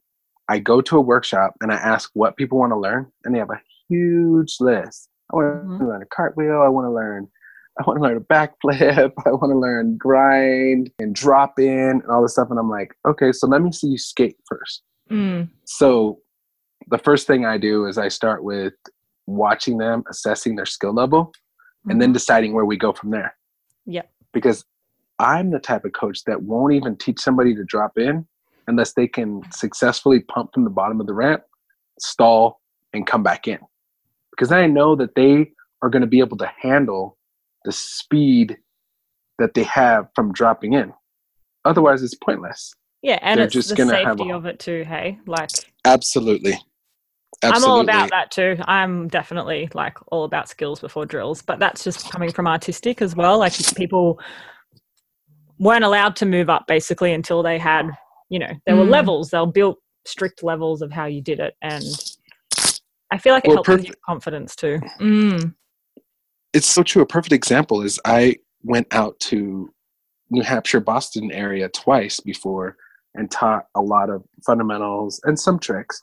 [0.49, 3.39] I go to a workshop and I ask what people want to learn, and they
[3.39, 5.09] have a huge list.
[5.31, 5.87] I want to Mhm.
[5.87, 6.61] learn a cartwheel.
[6.61, 7.27] I want to learn.
[7.79, 9.11] I want to learn a backflip.
[9.25, 12.49] I want to learn grind and drop in and all this stuff.
[12.51, 14.83] And I'm like, okay, so let me see you skate first.
[15.09, 15.49] Mm.
[15.65, 16.19] So
[16.89, 18.73] the first thing I do is I start with
[19.25, 21.33] watching them, assessing their skill level,
[21.89, 22.13] and then mm-hmm.
[22.13, 23.35] deciding where we go from there.
[23.85, 24.03] Yeah.
[24.33, 24.65] Because
[25.19, 28.25] I'm the type of coach that won't even teach somebody to drop in
[28.67, 31.43] unless they can successfully pump from the bottom of the ramp,
[31.99, 32.61] stall,
[32.93, 33.59] and come back in.
[34.31, 37.17] Because I know that they are going to be able to handle
[37.65, 38.57] the speed
[39.39, 40.93] that they have from dropping in.
[41.65, 42.73] Otherwise, it's pointless.
[43.01, 44.83] Yeah, and They're it's just the gonna have safety a- of it too.
[44.87, 45.49] Hey, like
[45.85, 46.57] Absolutely.
[47.41, 48.57] I'm all about that too.
[48.65, 53.15] I'm definitely like all about skills before drills, but that's just coming from artistic as
[53.15, 53.39] well.
[53.39, 54.19] Like people
[55.59, 57.89] weren't allowed to move up basically until they had,
[58.29, 58.89] you know, there were Mm.
[58.91, 59.29] levels.
[59.29, 61.83] They'll built strict levels of how you did it, and
[63.11, 64.79] I feel like it Well, helps with perf- your confidence too.
[64.99, 65.53] Mm.
[66.53, 67.01] it's so true.
[67.01, 69.73] A perfect example is I went out to
[70.29, 72.77] New Hampshire, Boston area twice before
[73.15, 76.01] and taught a lot of fundamentals and some tricks.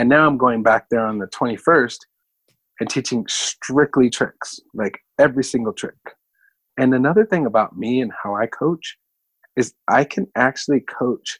[0.00, 1.98] And now I'm going back there on the 21st
[2.80, 5.98] and teaching strictly tricks, like every single trick.
[6.78, 8.96] And another thing about me and how I coach
[9.58, 11.38] is I can actually coach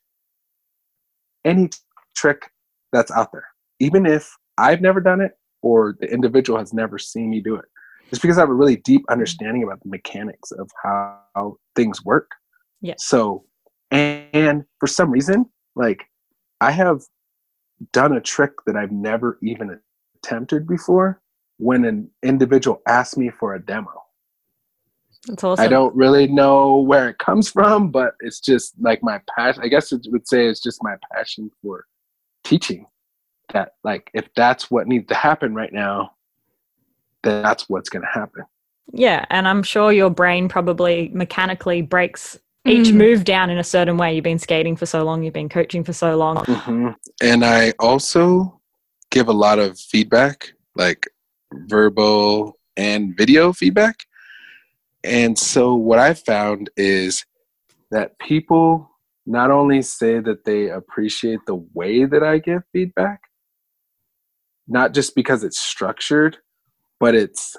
[1.43, 1.79] any t-
[2.15, 2.51] trick
[2.93, 3.47] that's out there,
[3.79, 7.65] even if I've never done it or the individual has never seen me do it
[8.11, 12.05] just because I have a really deep understanding about the mechanics of how, how things
[12.05, 12.31] work.
[12.83, 12.97] Yeah.
[12.99, 13.47] So,
[13.91, 15.47] and, and for some reason,
[15.77, 16.05] like
[16.61, 17.01] I have
[17.93, 19.79] done a trick that I've never even
[20.17, 21.21] attempted before
[21.59, 23.93] when an individual asked me for a demo.
[25.27, 25.65] That's awesome.
[25.65, 29.63] I don't really know where it comes from, but it's just like my passion.
[29.63, 31.85] I guess it would say it's just my passion for
[32.45, 32.87] teaching.
[33.53, 36.13] That like if that's what needs to happen right now,
[37.23, 38.45] then that's what's going to happen.
[38.93, 42.97] Yeah, and I'm sure your brain probably mechanically breaks each Mm.
[42.97, 44.15] move down in a certain way.
[44.15, 46.45] You've been skating for so long, you've been coaching for so long.
[46.45, 46.89] hmm
[47.23, 48.61] And I also
[49.11, 51.09] give a lot of feedback, like
[51.53, 54.05] verbal and video feedback.
[55.03, 57.25] And so what I found is
[57.91, 58.91] that people
[59.27, 63.23] not only say that they appreciate the way that I give feedback,
[64.69, 66.39] not just because it's structured,
[67.01, 67.57] but it's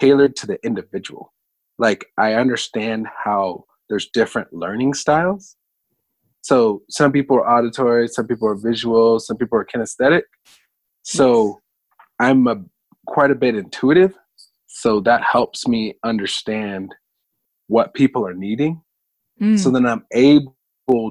[0.00, 1.32] tailored to the individual.
[1.78, 5.56] Like I understand how there's different learning styles.
[6.42, 10.22] So some people are auditory, some people are visual, some people are kinesthetic.
[11.02, 11.60] So
[12.18, 12.56] I'm a,
[13.06, 14.14] quite a bit intuitive.
[14.66, 16.94] So that helps me understand
[17.66, 18.82] what people are needing.
[19.40, 19.58] Mm.
[19.58, 20.54] So then I'm able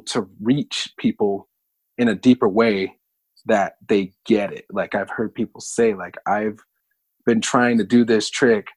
[0.06, 1.49] to reach people
[1.97, 2.95] in a deeper way
[3.45, 4.65] that they get it.
[4.71, 6.60] Like I've heard people say, like I've
[7.25, 8.67] been trying to do this trick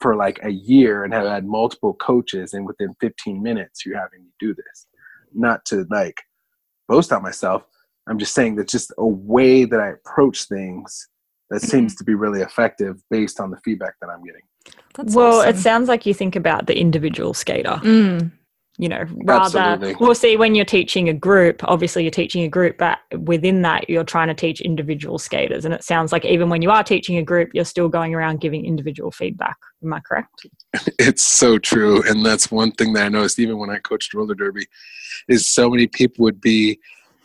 [0.00, 4.22] for like a year and have had multiple coaches, and within 15 minutes, you're having
[4.22, 4.86] me do this.
[5.32, 6.20] Not to like
[6.88, 7.62] boast on myself.
[8.08, 11.08] I'm just saying that just a way that I approach things
[11.50, 14.42] that seems to be really effective based on the feedback that I'm getting.
[14.94, 15.50] That's well, awesome.
[15.50, 17.80] it sounds like you think about the individual skater.
[17.82, 18.32] Mm.
[18.78, 19.96] You know, rather, Absolutely.
[20.04, 23.88] well, see, when you're teaching a group, obviously you're teaching a group, but within that,
[23.88, 25.64] you're trying to teach individual skaters.
[25.64, 28.40] And it sounds like even when you are teaching a group, you're still going around
[28.40, 29.56] giving individual feedback.
[29.82, 30.46] Am I correct?
[30.98, 32.02] It's so true.
[32.08, 34.66] And that's one thing that I noticed even when I coached roller derby
[35.28, 36.78] is so many people would be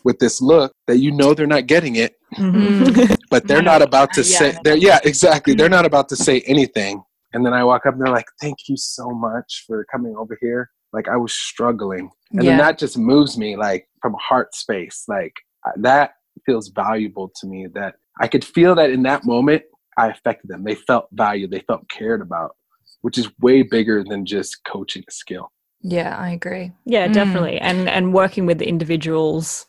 [0.04, 3.18] with this look that you know they're not getting it, Mm.
[3.30, 4.38] but they're not about to Yeah.
[4.40, 5.54] say they're yeah, exactly.
[5.54, 7.04] They're not about to say anything.
[7.34, 10.38] And then I walk up and they're like, Thank you so much for coming over
[10.40, 10.70] here.
[10.94, 12.10] Like I was struggling.
[12.32, 12.52] And Yeah.
[12.52, 15.04] then that just moves me like from heart space.
[15.08, 15.34] Like
[15.78, 19.64] that feels valuable to me that I could feel that in that moment
[19.98, 20.64] I affected them.
[20.64, 22.56] They felt valued, they felt cared about,
[23.02, 25.52] which is way bigger than just coaching a skill.
[25.82, 26.72] Yeah, I agree.
[26.86, 27.14] yeah, Mm.
[27.14, 27.60] definitely.
[27.60, 29.66] And and working with the individuals,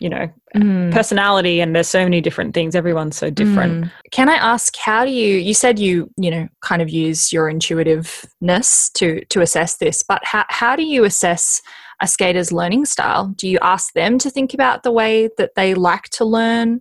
[0.00, 0.92] you know, Mm.
[0.92, 2.74] personality, and there's so many different things.
[2.74, 3.84] Everyone's so different.
[3.84, 3.90] Mm.
[4.12, 7.50] Can I ask how do you you said you, you know, kind of use your
[7.50, 11.60] intuitiveness to to assess this, but how how do you assess
[12.00, 13.34] a skater's learning style?
[13.36, 16.80] Do you ask them to think about the way that they like to learn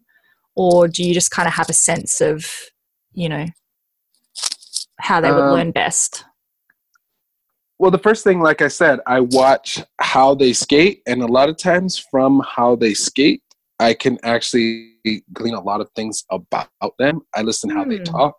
[0.55, 2.45] or do you just kind of have a sense of,
[3.13, 3.45] you know,
[4.99, 6.23] how they would Um, learn best?
[7.79, 11.47] Well, the first thing, like I said, I watch how they skate, and a lot
[11.47, 13.43] of times from how they skate,
[13.79, 14.95] I can actually
[15.33, 17.21] glean a lot of things about them.
[17.35, 18.03] I listen how they Hmm.
[18.05, 18.35] talk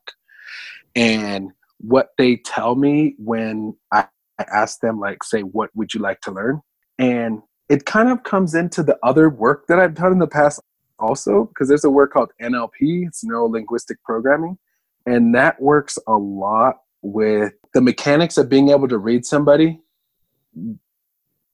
[0.96, 4.08] and what they tell me when I,
[4.40, 6.60] I ask them, like, say, what would you like to learn?
[6.98, 10.60] And it kind of comes into the other work that I've done in the past
[10.98, 14.58] also, because there's a work called NLP, it's neuro linguistic programming,
[15.06, 19.80] and that works a lot with the mechanics of being able to read somebody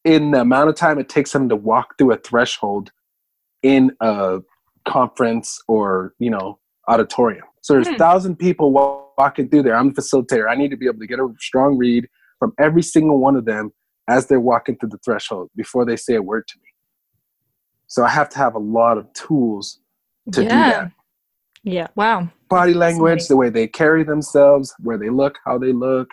[0.05, 2.91] in the amount of time it takes them to walk through a threshold
[3.63, 4.41] in a
[4.87, 7.45] conference or you know auditorium.
[7.63, 7.95] So there's Hmm.
[7.95, 9.75] a thousand people walking through there.
[9.77, 10.51] I'm the facilitator.
[10.51, 13.47] I need to be able to get a strong read from every single one of
[13.47, 13.73] them
[14.07, 16.69] as they're walking through the threshold before they say a word to me.
[17.87, 19.81] So i have to have a lot of tools
[20.33, 20.91] to do that
[21.65, 21.89] Yeah.
[21.97, 22.29] Wow.
[22.51, 26.09] body language, the way they carry themselves, where they look, how they look,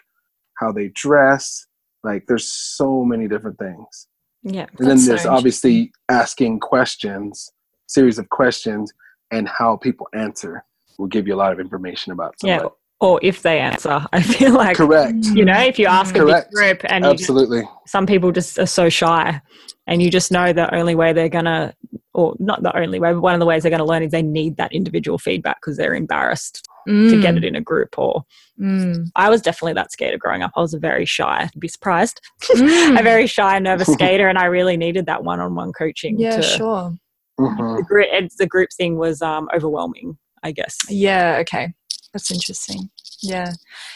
[0.57, 1.67] how they dress.
[2.03, 4.07] Like there's so many different things.
[4.43, 4.65] Yeah.
[4.79, 7.51] And then That's so there's obviously asking questions,
[7.87, 8.91] series of questions,
[9.29, 10.63] and how people answer
[10.97, 12.67] will give you a lot of information about Yeah.
[13.01, 13.13] Somebody.
[13.13, 15.25] Or if they answer, I feel like Correct.
[15.33, 17.63] you know, if you ask a big group and you just, Absolutely.
[17.87, 19.41] some people just are so shy,
[19.87, 21.73] and you just know the only way they're gonna,
[22.13, 24.21] or not the only way, but one of the ways they're gonna learn is they
[24.21, 27.97] need that individual feedback because they're embarrassed to get it in a group.
[27.97, 28.23] Or
[28.59, 29.05] Mm.
[29.15, 30.51] I was definitely that skater growing up.
[30.55, 32.21] I was a very shy, you'd be surprised,
[32.53, 32.99] Mm.
[32.99, 36.19] a very shy, nervous skater, and I really needed that one-on-one coaching.
[36.19, 36.93] yeah, to, sure.
[37.39, 37.77] Mhm.
[37.77, 40.75] The group, the group thing was um, overwhelming, I guess.
[40.89, 41.73] Yeah, okay.
[42.13, 42.89] That's interesting.
[43.21, 43.53] Yeah.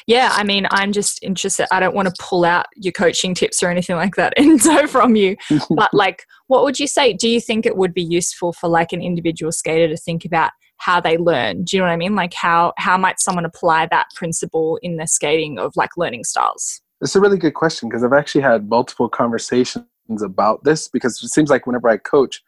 [0.07, 1.67] Yeah, I mean, I'm just interested.
[1.71, 5.15] I don't want to pull out your coaching tips or anything like that, Enzo, from
[5.15, 5.35] you.
[5.69, 7.13] But, like, what would you say?
[7.13, 10.51] Do you think it would be useful for, like, an individual skater to think about
[10.77, 11.63] how they learn?
[11.63, 12.15] Do you know what I mean?
[12.15, 16.81] Like, how, how might someone apply that principle in their skating of, like, learning styles?
[17.01, 19.85] It's a really good question because I've actually had multiple conversations
[20.21, 22.41] about this because it seems like whenever I coach,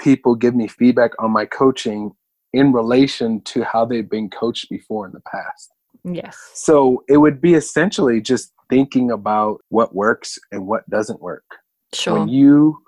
[0.00, 2.12] people give me feedback on my coaching
[2.54, 5.72] in relation to how they've been coached before in the past.
[6.04, 6.38] Yes.
[6.54, 11.44] So it would be essentially just thinking about what works and what doesn't work.
[11.92, 12.20] Sure.
[12.20, 12.78] When you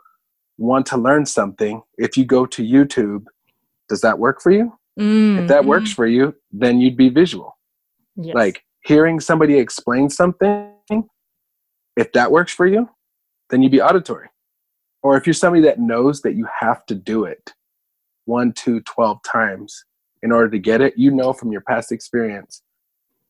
[0.57, 3.24] want to learn something, if you go to YouTube,
[3.88, 4.72] does that work for you?
[4.98, 5.66] Mm, If that mm.
[5.66, 7.59] works for you, then you'd be visual.
[8.14, 8.35] Yes.
[8.37, 10.72] Like hearing somebody explain something,
[11.96, 12.88] if that works for you,
[13.50, 14.29] then you'd be auditory.
[15.02, 17.52] Or if you're somebody that knows that you have to do it
[18.27, 19.85] one, two, 12 times
[20.23, 22.62] in order to get it, you know from your past experience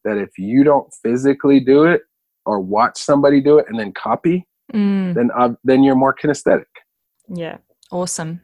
[0.04, 2.02] that if you don't physically do it
[2.44, 6.64] or watch somebody do it and then copy, Mm, then uh, then you're more kinesthetic.
[7.28, 7.58] yeah.
[7.92, 8.40] awesome.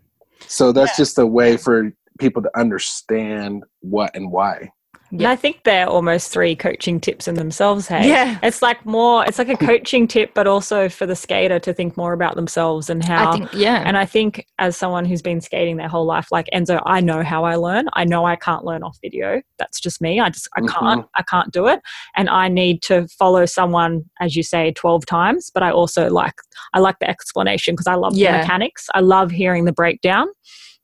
[0.46, 1.02] So that's Yeah.
[1.02, 4.70] just a way for people to understand what and why.
[5.12, 7.86] And I think they're almost three coaching tips in themselves.
[7.86, 8.38] Hey, Yeah.
[8.42, 11.96] it's like more, it's like a coaching tip, but also for the skater to think
[11.96, 13.30] more about themselves and how.
[13.30, 13.82] I think, yeah.
[13.84, 17.22] and I think as someone who's been skating their whole life, like Enzo, I know
[17.22, 17.88] how I learn.
[17.92, 19.42] I know I can't learn off video.
[19.58, 20.18] That's just me.
[20.18, 20.68] I just, I mm-hmm.
[20.68, 21.80] can't, I can't do it.
[22.16, 25.50] And I need to follow someone, as you say, 12 times.
[25.52, 26.34] But I also like,
[26.72, 28.32] I like the explanation because I love Yeah.
[28.32, 28.88] the mechanics.
[28.94, 30.28] I love hearing the breakdown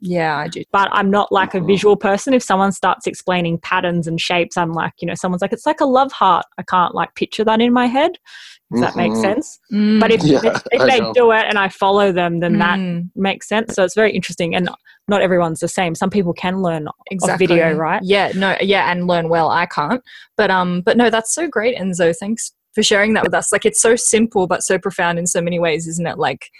[0.01, 0.63] yeah, I do.
[0.73, 2.35] but I'm not like a visual person.
[2.35, 5.81] If someone starts explaining patterns and shapes, I'm like, you know, someone's like, it's like
[5.81, 6.47] a love heart.
[6.59, 8.13] I can't like picture that in my head.
[8.71, 9.23] If that makes Mhm.
[9.23, 9.59] sense.
[9.73, 11.13] Mm, But if, Yeah, if, if they know.
[11.15, 13.75] do it and I follow them, then that mm, makes sense.
[13.75, 14.55] So it's very interesting.
[14.55, 14.69] And
[15.09, 15.95] not everyone's the same.
[15.95, 17.47] Some people can learn exactly.
[17.47, 18.03] video, right?
[18.05, 19.49] Yeah, no, yeah, and learn well.
[19.49, 20.03] I can't,
[20.37, 22.15] but um, but no, that's so great, Enzo.
[22.15, 23.51] Thanks for sharing that with us.
[23.53, 26.19] Like, it's so simple but so profound in so many ways, isn't it?
[26.19, 26.51] Like,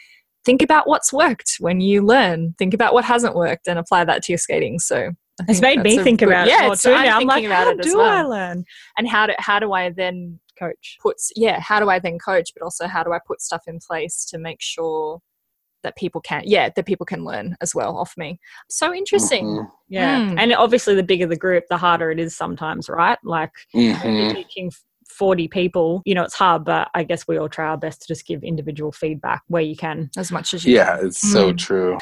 [0.45, 2.55] think about what's worked when you learn.
[2.59, 4.79] Think about what hasn't worked and apply that to your skating.
[4.79, 7.19] So I It's made me think good- about yeah, it more too I'm now.
[7.19, 8.65] I'm like, about how it as do I learn?
[8.97, 10.97] And how do how do I then Coach.
[11.01, 13.79] Puts yeah how do I then coach, but also how do I put stuff in
[13.79, 15.21] place to make sure
[15.85, 18.41] that people can yeah that people can learn as well off me.
[18.69, 19.45] So interesting.
[19.47, 19.71] Mhm.
[19.89, 20.19] Yeah.
[20.19, 20.35] Mm.
[20.37, 23.19] And obviously, the bigger the group, the harder it is sometimes, right?
[23.23, 24.17] Like, if Mhm.
[24.25, 24.73] you're teaching
[25.19, 28.07] 40 people, you know, it's hard, but I guess we all try our best to
[28.09, 30.11] just give individual feedback where you can.
[30.17, 31.07] As much as you Yeah, can.
[31.09, 31.59] it's so Mm.
[31.59, 31.99] true.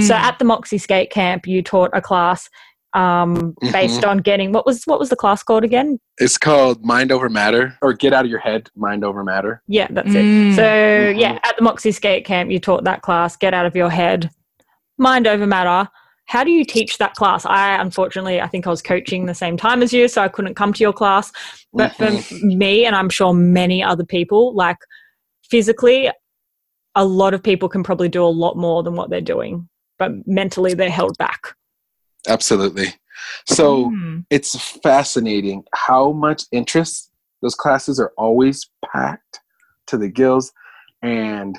[0.00, 0.18] So Mm.
[0.20, 2.48] at the Moxie Skate Camp, you taught a class
[2.94, 5.98] um, based on getting what was what was the class called again?
[6.16, 9.62] It's called Mind Over Matter or Get Out of Your Head, Mind Over Matter.
[9.68, 10.24] Yeah, that's it.
[10.24, 10.54] Mm.
[10.56, 11.18] So Mhm.
[11.20, 13.36] yeah, at the Moxie Skate Camp, you taught that class.
[13.36, 14.30] Get out of your head,
[14.96, 15.88] mind over matter.
[16.28, 17.46] How do you teach that class?
[17.46, 20.54] I unfortunately, I think I was coaching the same time as you, so I couldn't
[20.56, 21.32] come to your class.
[21.72, 22.10] But for
[22.44, 24.76] me, and I'm sure many other people, like
[25.42, 26.10] physically,
[26.94, 30.10] a lot of people can probably do a lot more than what they're doing, but
[30.26, 31.54] mentally they're held back.
[32.28, 32.88] Absolutely.
[33.46, 34.26] So Mm.
[34.28, 37.10] it's fascinating how much interest
[37.40, 39.40] those classes are always packed,
[39.86, 40.52] to the gills.
[41.00, 41.58] And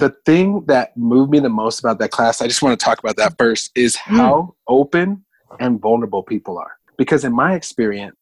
[0.00, 2.98] the thing that moved me the most about that class, I just want to talk
[2.98, 5.24] about that first, is how open
[5.60, 6.72] and vulnerable people are.
[6.96, 8.16] Because in my experience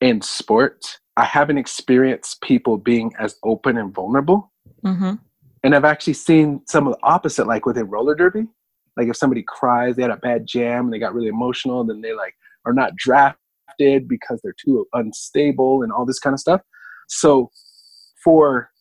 [0.00, 4.52] in sports, I haven't experienced people being as open and vulnerable.
[4.84, 5.14] Mm-hmm.
[5.64, 8.46] And I've actually seen some of the opposite, like within roller derby.
[8.96, 11.88] Like if somebody cries, they had a bad jam and they got really emotional, and
[11.88, 12.34] then they like
[12.66, 16.60] are not drafted because they're too unstable and all this kind of stuff.
[17.08, 17.50] So
[18.24, 18.71] for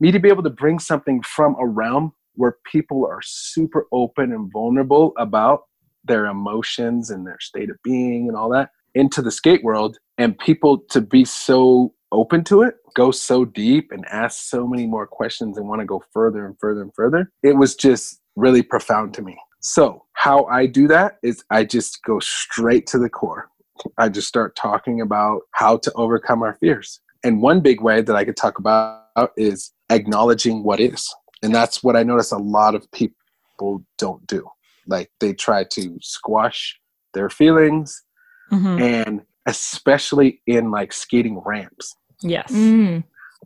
[0.00, 4.32] me to be able to bring something from a realm where people are super open
[4.32, 5.64] and vulnerable about
[6.04, 10.38] their emotions and their state of being and all that into the skate world and
[10.38, 15.06] people to be so open to it go so deep and ask so many more
[15.06, 19.14] questions and want to go further and further and further it was just really profound
[19.14, 19.36] to me.
[19.60, 23.48] So how i do that is i just go straight to the core.
[23.98, 28.14] I just start talking about how to overcome our fears and one big way that
[28.16, 29.02] i could talk about
[29.36, 34.46] is acknowledging what is and that's what i notice a lot of people don't do
[34.86, 36.78] like they try to squash
[37.14, 38.02] their feelings
[38.52, 38.82] Mm-hmm.
[38.82, 42.52] and especially in like skating ramps Yes.
[42.52, 43.02] Mm.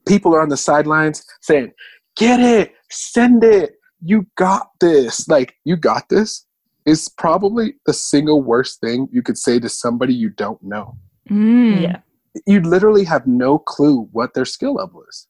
[0.06, 1.72] people are on the sidelines saying
[2.16, 6.44] get it send it you got this like you got this
[6.84, 10.96] is probably the single worst thing you could say to somebody you don't know
[11.30, 11.82] Mm.
[11.82, 11.98] Yeah.
[12.46, 15.26] You literally have no clue what their skill level is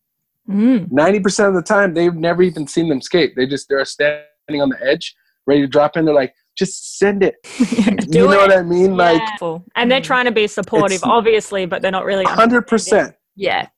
[0.49, 0.89] Mm.
[0.91, 4.71] 90% of the time they've never even seen them skate they just they're standing on
[4.71, 5.15] the edge
[5.47, 7.35] ready to drop in they're like just send it
[8.11, 8.37] Do you know it.
[8.39, 9.37] what i mean like Yeah.
[9.37, 9.65] Full.
[9.77, 10.05] And they're Mm.
[10.05, 12.25] trying to be supportive, obviously, but they're not really.
[12.25, 13.69] 100% Yeah.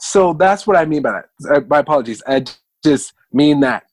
[0.00, 1.26] so that's what I mean by that.
[1.56, 2.20] Uh, my apologies.
[2.26, 2.44] I
[2.84, 3.84] just mean that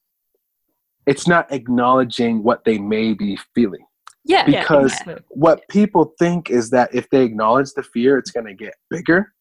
[1.06, 3.86] it's not acknowledging what they may be feeling.
[4.26, 4.46] Yeah.
[4.48, 5.24] Yeah, because- exactly.
[5.30, 9.34] What people think is that if they acknowledge the fear, it's going to get bigger.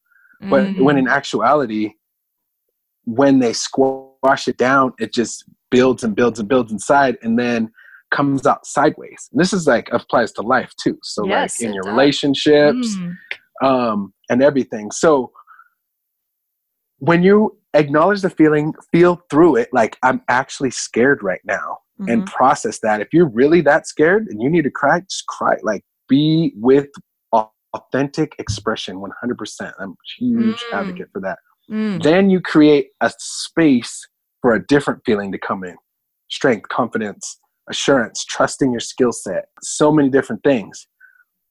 [0.50, 0.80] But Mm.
[0.82, 1.92] when in actuality,
[3.04, 7.70] when they squash it down, it just builds and builds and builds inside and then
[8.10, 9.28] comes out sideways.
[9.32, 10.98] And this is like applies to life too.
[11.02, 11.92] So Yes, like in your does.
[11.92, 13.16] relationships, Mm.
[13.62, 14.90] um, and everything.
[14.90, 15.32] So
[16.98, 22.22] when you acknowledge the feeling, feel through it, like I'm actually scared right now, and
[22.22, 22.26] Mhm.
[22.26, 23.00] process that.
[23.00, 25.56] If you're really that scared and you need to cry, just cry.
[25.62, 26.88] Like be with
[27.74, 29.74] authentic expression 100%.
[29.78, 30.78] I'm a huge Mm.
[30.78, 31.38] advocate for that.
[31.70, 32.02] Mm.
[32.02, 34.06] Then you create a space
[34.42, 35.76] for a different feeling to come in
[36.28, 40.86] strength, confidence, assurance, trusting your skill set, so many different things.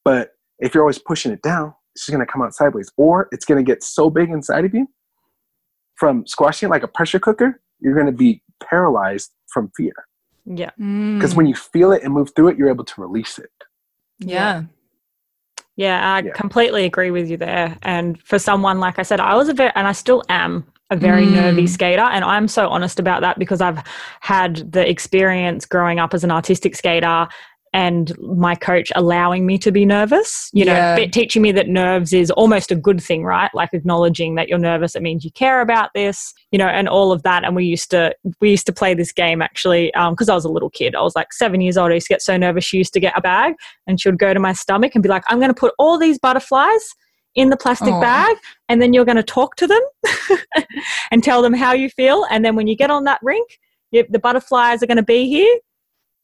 [0.04, 3.30] But if you're always pushing it down, it's just going to come out sideways, or
[3.32, 4.88] it's going to get so big inside of you
[5.96, 9.94] from squashing it like a pressure cooker, you're going to be paralyzed from fear.
[10.46, 10.72] Yeah.
[10.78, 11.38] Because Mm.
[11.38, 13.52] when you feel it and move through it, you're able to release it.
[14.20, 14.64] yeah.
[15.78, 16.32] Yeah, I Yeah.
[16.34, 17.78] completely agree with you there.
[17.82, 20.96] And for someone, like I said, I was a very, and I still am a
[20.98, 21.32] very Mm.
[21.32, 22.02] nervy skater.
[22.04, 23.82] And I'm so honest about that because I've
[24.20, 27.28] had the experience growing up as an artistic skater
[27.74, 31.06] and my coach allowing me to be nervous, you know, Yeah.
[31.08, 33.50] teaching me that nerves is almost a good thing, right?
[33.54, 37.14] Like acknowledging that you're nervous, it means you care about this, you know, and all
[37.14, 37.46] of that.
[37.46, 40.44] And we used to, we used to play this game actually, um, because I was
[40.44, 40.96] a little kid.
[40.96, 41.92] I was like seven years old.
[41.92, 42.66] I used to get so nervous.
[42.66, 43.54] She used to get a bag
[43.88, 45.98] and she would go to my stomach and be like, I'm going to put all
[45.98, 46.94] these butterflies
[47.36, 48.02] in the plastic Aw.
[48.02, 48.36] bag
[48.68, 49.82] and then you're going to talk to them
[51.12, 52.26] and tell them how you feel.
[52.30, 53.48] And then when you get on that rink,
[53.92, 55.60] you, the butterflies are going to be here,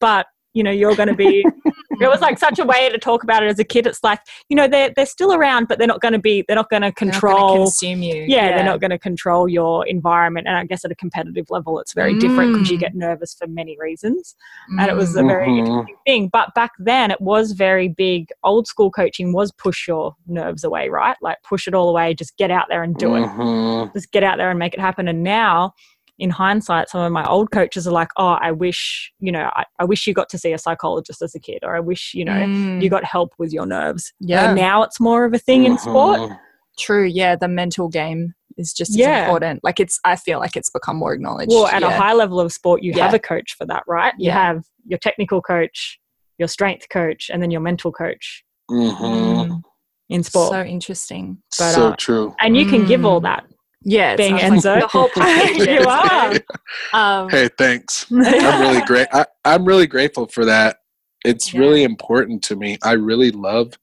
[0.02, 0.26] but
[0.58, 1.46] you know, you're going to be.
[2.02, 3.88] it was like such a way to talk about it as a kid.
[3.88, 6.56] It's like, you know, they're, they're still around, but they're not going to be, they're
[6.56, 7.56] not going to They're gonna control.
[7.66, 8.26] consume you.
[8.28, 10.48] yeah, they're not going to control your environment.
[10.48, 12.82] And I guess at a competitive level, it's very different because you Mm.
[12.82, 14.36] get nervous for many reasons
[14.80, 15.28] and it was a Mm.
[15.28, 15.60] very Mhm.
[15.60, 16.30] interesting thing.
[16.32, 18.30] But back then, it was very big.
[18.44, 21.18] Old school coaching was push your nerves away, right?
[21.22, 23.26] Like push it all away, just get out there and do it.
[23.28, 23.94] Mhm.
[23.94, 25.08] Just get out there and make it happen.
[25.08, 25.74] And now,
[26.20, 29.66] in hindsight, some of my old coaches are like, "Oh, I wish you know, I,
[29.80, 32.26] I wish you got to see a psychologist as a kid, or I wish you
[32.26, 32.82] know Mm.
[32.82, 34.48] you got help with your nerves." Yeah.
[34.50, 36.20] And now it's more of a thing in sport.
[36.20, 36.40] Mhm.
[36.80, 37.06] True.
[37.06, 37.36] Yeah.
[37.36, 39.24] The mental game is just as Yeah.
[39.26, 39.64] important.
[39.64, 41.52] Like it's, I feel like it's become more acknowledged.
[41.52, 44.14] Well, at a high level of sport, you have a coach for that, right?
[44.18, 44.34] You Yeah.
[44.48, 46.00] have your technical coach,
[46.40, 48.98] your strength coach, and then your mental coach Mhm.
[49.00, 49.62] Mm.
[50.10, 50.50] in sport.
[50.52, 51.38] So interesting.
[51.60, 52.36] But, so uh, true.
[52.42, 53.24] and you can give all Mm.
[53.24, 53.44] that.
[53.84, 54.16] Yeah.
[54.16, 54.82] Being sounds like Enzo.
[54.82, 55.68] the whole package.
[55.68, 56.17] You are.
[56.94, 58.06] Um, Hey, thanks.
[58.12, 59.08] I'm really great.
[59.12, 60.78] I, I'm really grateful for that.
[61.26, 61.60] It's Yeah.
[61.62, 62.78] really important to me.
[62.84, 63.74] I really love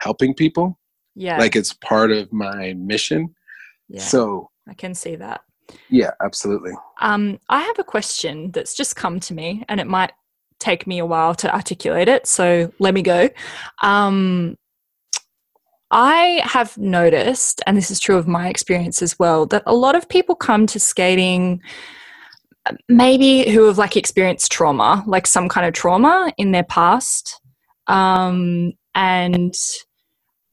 [0.00, 0.78] helping people.
[1.14, 1.38] yeah.
[1.38, 3.34] Like it's part of my mission.
[3.88, 4.00] yeah.
[4.02, 5.42] So I can see that.
[5.90, 6.72] yeah, absolutely.
[7.00, 10.12] Um, I have a question that's just come to me, and it might
[10.58, 12.26] take me a while to articulate it.
[12.26, 13.28] So let me go.
[13.82, 14.56] Um,
[15.90, 19.94] I have noticed, and this is true of my experience as well, that a lot
[19.94, 21.62] of people come to skating
[22.88, 27.40] maybe who have like experienced trauma, like some kind of trauma in their past.
[27.86, 29.54] Um, and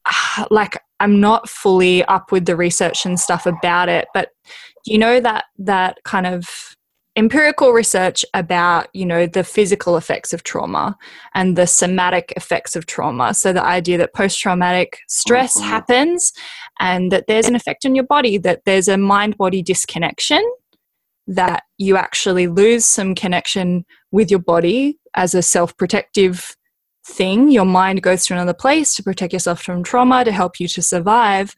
[0.06, 4.30] uh, like I'm not fully up with the research and stuff about it, but
[4.86, 6.75] you know that that kind of
[7.16, 10.98] empirical research about you know the physical effects of trauma
[11.34, 13.34] and the somatic effects of trauma.
[13.34, 15.70] So the idea that post-traumatic stress mm-hmm.
[15.70, 16.34] happens
[16.80, 20.44] and that there's an effect on your body that there's a mind body disconnection
[21.28, 26.56] that you actually lose some connection with your body as a self-protective
[27.08, 27.50] thing.
[27.50, 30.82] Your mind goes to another place to protect yourself from trauma to help you to
[30.82, 31.56] survive.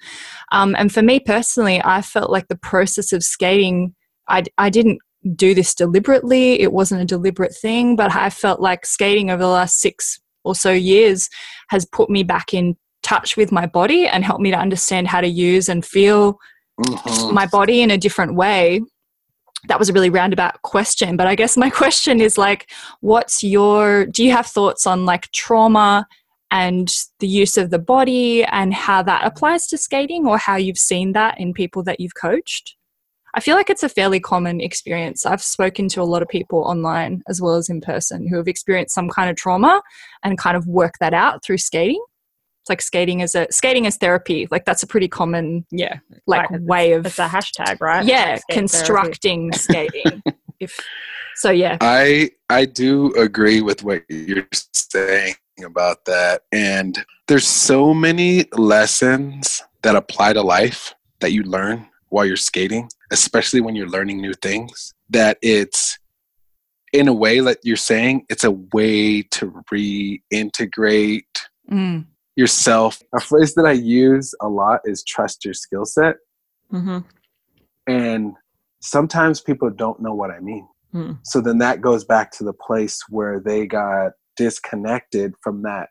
[0.51, 3.95] Um, and for me personally i felt like the process of skating
[4.29, 4.99] I, I didn't
[5.35, 6.61] do this deliberately.
[6.61, 10.55] It wasn't a deliberate thing, but I felt like skating over the last six or
[10.55, 11.29] so years
[11.69, 15.21] has put me back in touch with my body and helped me to understand how
[15.21, 16.39] to use and feel
[16.79, 17.33] mm-hmm.
[17.33, 18.81] my body in a different way.
[19.67, 22.69] That was a really roundabout question, but I guess my question is like,
[23.01, 26.07] what's your, do you have thoughts on like trauma
[26.49, 30.77] and the use of the body and how that applies to skating or how you've
[30.77, 32.76] seen that in people that you've coached?
[33.37, 35.23] I feel like it's a fairly common experience.
[35.23, 38.47] I've spoken to a lot of people online as well as in person who have
[38.47, 39.83] experienced some kind of trauma
[40.23, 42.03] and kind of work that out through skating.
[42.61, 44.47] It's like skating is a skating is therapy.
[44.49, 48.03] Like that's a pretty common yeah like, like way of it's a hashtag, right?
[48.03, 50.23] Yeah, constructing skating.
[50.59, 50.75] if
[51.35, 51.77] so yeah.
[51.79, 56.41] I I do agree with what you're saying about that.
[56.51, 62.89] And there's so many lessons that apply to life that you learn while you're skating
[63.11, 65.97] especially when you're learning new things, that it's
[66.93, 71.23] in a way that you're saying it's a way to reintegrate
[71.69, 72.05] mm.
[72.35, 73.01] yourself.
[73.13, 76.15] A phrase that I use a lot is trust your skill set.
[76.71, 76.99] Mm-hmm.
[77.87, 78.33] And
[78.81, 80.67] sometimes people don't know what I mean.
[80.93, 81.19] Mm.
[81.23, 85.89] So then that goes back to the place where they got disconnected from that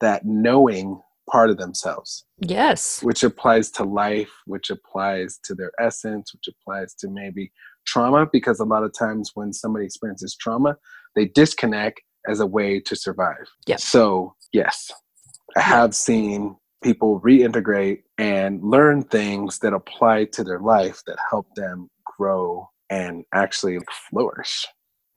[0.00, 1.00] that knowing
[1.30, 2.24] part of themselves.
[2.38, 3.02] Yes.
[3.02, 7.52] Which applies to life, which applies to their essence, which applies to maybe
[7.86, 10.76] trauma, because a lot of times when somebody experiences trauma,
[11.14, 13.48] they disconnect as a way to survive.
[13.66, 13.76] Yeah.
[13.76, 14.90] So, yes,
[15.56, 21.46] I have seen people reintegrate and learn things that apply to their life that help
[21.54, 23.78] them grow and actually
[24.10, 24.66] flourish.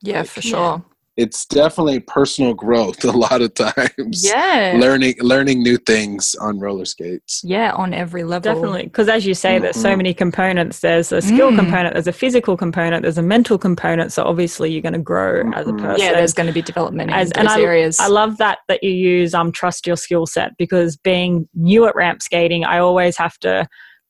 [0.01, 0.86] Yeah, like, for sure
[1.20, 4.26] it's definitely personal growth a lot of times.
[4.26, 4.78] Yeah.
[4.80, 7.41] Learning learning new things on roller skates.
[7.43, 8.53] Yeah, on every level.
[8.53, 8.84] Definitely.
[8.84, 9.63] Because as you say, mm-hmm.
[9.63, 9.97] there's so mm-hmm.
[9.97, 10.80] many components.
[10.80, 11.57] There's a skill mm.
[11.57, 14.13] component, there's a physical component, there's a mental component.
[14.13, 15.53] So obviously you're going to grow mm-hmm.
[15.53, 16.05] as a person.
[16.05, 17.99] Yeah, there's going to be development in as, those and I, areas.
[17.99, 21.95] I love that that you use um trust your skill set because being new at
[21.95, 23.67] ramp skating, I always have to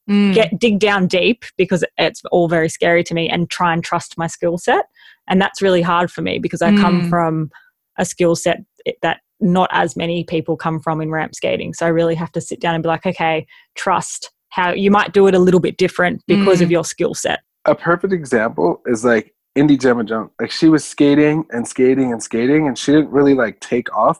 [0.09, 0.33] Mm.
[0.33, 4.17] get dig down deep because it's all very scary to me and try and trust
[4.17, 4.87] my skill set
[5.29, 6.79] and that's really hard for me because i mm.
[6.79, 7.49] come from
[7.97, 8.59] a skill set
[9.01, 12.41] that not as many people come from in ramp skating so i really have to
[12.41, 15.77] sit down and be like okay trust how you might do it a little bit
[15.77, 16.63] different because mm.
[16.63, 20.29] of your skill set a perfect example is like Indy Gemma Jung.
[20.39, 24.19] Like she was skating and skating and skating, and she didn't really like take off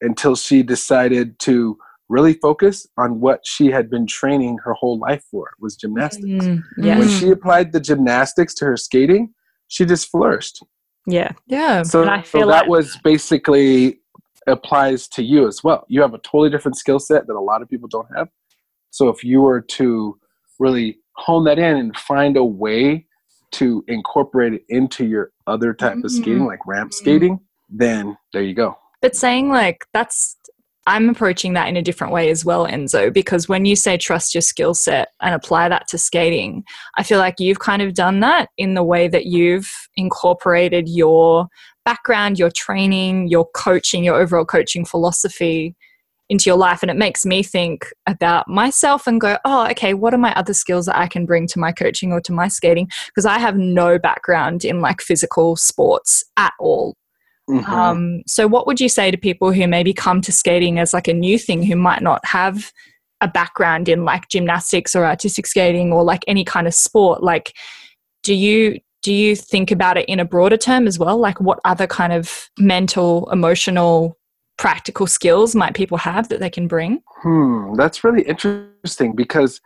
[0.00, 1.78] until she decided to
[2.08, 6.44] really focus on what she had been training her whole life for was gymnastics.
[6.44, 6.98] Mm, yes.
[6.98, 9.32] When she applied the gymnastics to her skating,
[9.74, 10.62] she just flourished.
[11.04, 11.32] Yeah.
[11.46, 11.82] Yeah.
[11.82, 14.00] So, so that like- was basically
[14.46, 15.84] applies to you as well.
[15.88, 18.28] You have a totally different skill set that a lot of people don't have.
[18.90, 20.18] So if you were to
[20.60, 23.06] really hone that in and find a way
[23.52, 26.04] to incorporate it into your other type mm-hmm.
[26.04, 28.76] of skating, like ramp skating, then there you go.
[29.02, 30.36] But saying like that's
[30.86, 34.34] I'm approaching that in a different way as well, Enzo, because when you say trust
[34.34, 36.62] your skill set and apply that to skating,
[36.96, 41.48] I feel like you've kind of done that in the way that you've incorporated your
[41.84, 45.74] background, your training, your coaching, your overall coaching philosophy
[46.28, 46.82] into your life.
[46.82, 50.54] And it makes me think about myself and go, oh, okay, what are my other
[50.54, 52.90] skills that I can bring to my coaching or to my skating?
[53.06, 56.94] Because I have no background in like physical sports at all.
[57.48, 57.72] Mm-hmm.
[57.72, 61.08] Um, so, what would you say to people who maybe come to skating as like
[61.08, 62.72] a new thing who might not have
[63.20, 67.22] a background in like gymnastics or artistic skating or like any kind of sport?
[67.22, 67.54] Like,
[68.22, 71.18] do you do you think about it in a broader term as well?
[71.18, 74.18] Like, what other kind of mental, emotional,
[74.56, 77.02] practical skills might people have that they can bring?
[77.22, 79.60] Hmm, that's really interesting because,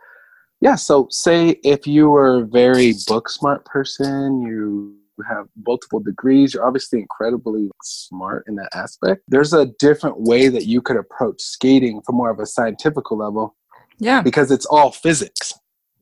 [0.59, 0.75] yeah.
[0.75, 6.53] So, say if you were a very book smart person, you you have multiple degrees,
[6.53, 9.21] you're obviously incredibly smart in that aspect.
[9.27, 13.55] There's a different way that you could approach skating from more of a scientific level
[13.99, 14.21] Yeah.
[14.21, 15.53] because it's all physics.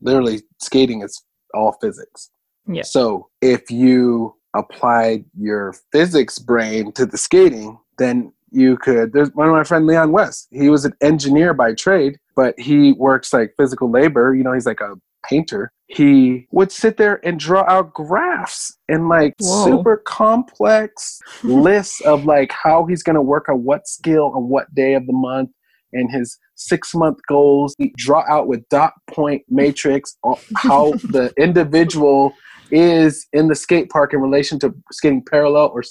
[0.02, 2.30] Literally, skating is all physics.
[2.68, 2.84] Yeah.
[2.84, 9.14] So if you applied your physics brain to the skating, then you could.
[9.14, 10.48] There's one of my friend Leon West.
[10.52, 14.36] He was an engineer by trade, but he works like physical labor.
[14.36, 14.96] You know, he's like a
[15.28, 15.72] painter.
[15.88, 19.66] He would sit there and draw out graphs and like Whoa.
[19.66, 24.74] super complex lists of like how he's going to work on what skill on what
[24.76, 25.50] day of the month
[25.94, 27.74] and his six month goals.
[27.78, 32.34] He draw out with dot point matrix on how the individual
[32.70, 35.84] is in the skate park in relation to skating parallel or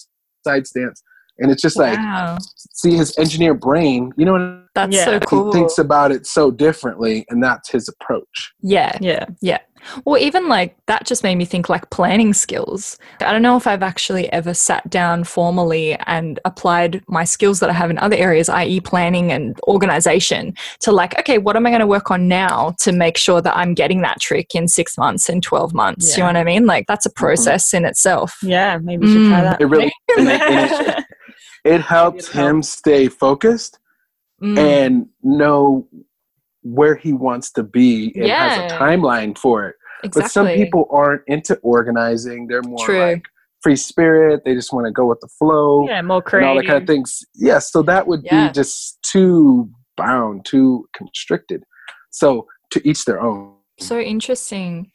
[0.45, 1.03] side stance.
[1.39, 2.39] And it's just like wow.
[2.72, 5.05] see his engineer brain, you know, That's Yeah.
[5.05, 8.53] so He he thinks about it so differently, and that's his approach.
[8.62, 8.97] yeah.
[9.01, 9.59] Yeah.
[10.05, 12.99] Or even like that just made me think like planning skills.
[13.20, 17.70] I don't know if I've actually ever sat down formally and applied my skills that
[17.70, 21.70] I have in other areas, i.e., planning and organization, to like, okay, what am I
[21.70, 24.99] going to work on now to make sure that I'm getting that trick in six
[24.99, 26.16] months, in 12 months?
[26.16, 26.66] You know what I mean?
[26.66, 28.39] Like that's a process in itself.
[28.43, 29.51] Yeah, maybe you should try Mm.
[29.51, 29.61] that.
[29.61, 31.05] It really and it, and it,
[31.67, 32.51] it helps It'll help.
[32.57, 33.79] him stay focused
[34.43, 34.59] Mm.
[34.59, 35.89] and know
[36.62, 39.77] where he wants to be and has a timeline for it.
[40.05, 40.23] exactly.
[40.23, 42.47] But some people aren't into organizing.
[42.47, 43.01] They're more True.
[43.01, 43.23] like
[43.62, 44.43] free spirit.
[44.45, 46.57] They just want to go with the flow yeah, more and all creative.
[46.62, 47.25] that kind of things.
[47.35, 48.49] Yes, so that would Yeah.
[48.49, 51.64] be just too bound, too constricted.
[52.11, 53.55] So to each their own.
[53.79, 54.91] So interesting.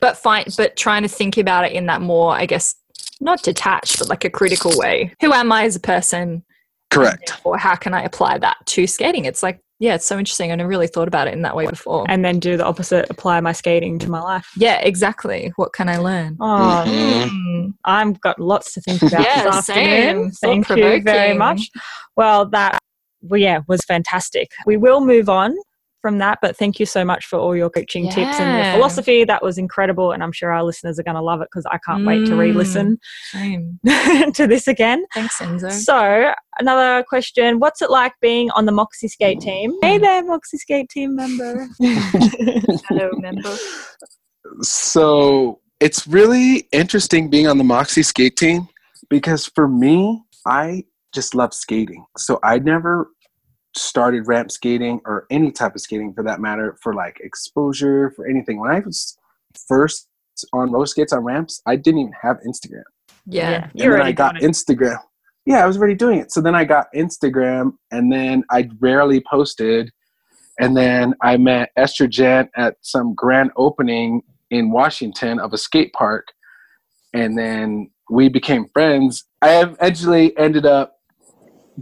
[0.00, 2.74] But fine, but trying to think about it in that more, I guess,
[3.22, 5.12] not detached, but like a critical way.
[5.20, 6.44] Who am I as a person?
[6.90, 7.40] Correct.
[7.44, 9.24] Or how can I apply that to skating?
[9.24, 10.52] It's like, yeah, it's so interesting.
[10.52, 12.04] I never really thought about it in that way before.
[12.08, 14.46] and then do the opposite, apply my skating to my life.
[14.56, 15.52] yeah, exactly.
[15.56, 16.36] What can I learn?
[16.40, 17.28] Oh, Mhm.
[17.30, 17.74] Mm.
[17.84, 20.32] I've got lots to think about Yeah, this afternoon.
[20.32, 20.62] same.
[20.64, 21.70] Thank you very much.
[22.16, 22.78] Well, that
[23.22, 24.50] well, yeah was fantastic.
[24.66, 25.56] We will move on
[26.02, 29.24] from that, but thank you so much for all your coaching tips and your philosophy.
[29.24, 31.78] That was incredible, and I'm sure our listeners are going to love it because I
[31.78, 32.38] can't wait to Mm.
[32.38, 32.98] re-listen
[34.34, 35.04] to this again.
[35.14, 35.70] Thanks, Enzo.
[35.70, 39.72] So, another question: What's it like being on the Moxie Skate team?
[39.80, 41.68] Hey there, Moxie Skate team member.
[41.80, 43.56] Hello, member.
[44.60, 48.68] So it's really interesting being on the Moxie skate team
[49.08, 50.84] because for me, I
[51.14, 52.04] just love skating.
[52.18, 53.08] So I never
[53.76, 58.26] started ramp skating or any type of skating for that matter for like exposure for
[58.26, 58.60] anything.
[58.60, 59.16] When I was
[59.68, 60.08] first
[60.52, 62.82] on roller skates on ramps, I didn't even have Instagram.
[63.26, 63.68] Yeah.
[63.74, 64.54] you're and then I got doing it.
[64.54, 64.98] Instagram.
[65.44, 66.32] Yeah, I was already doing it.
[66.32, 69.90] So then I got Instagram, and then I rarely posted.
[70.60, 75.92] And then I met Esther Jan at some grand opening in Washington of a skate
[75.94, 76.28] park,
[77.12, 79.24] and then we became friends.
[79.40, 80.98] I eventually ended up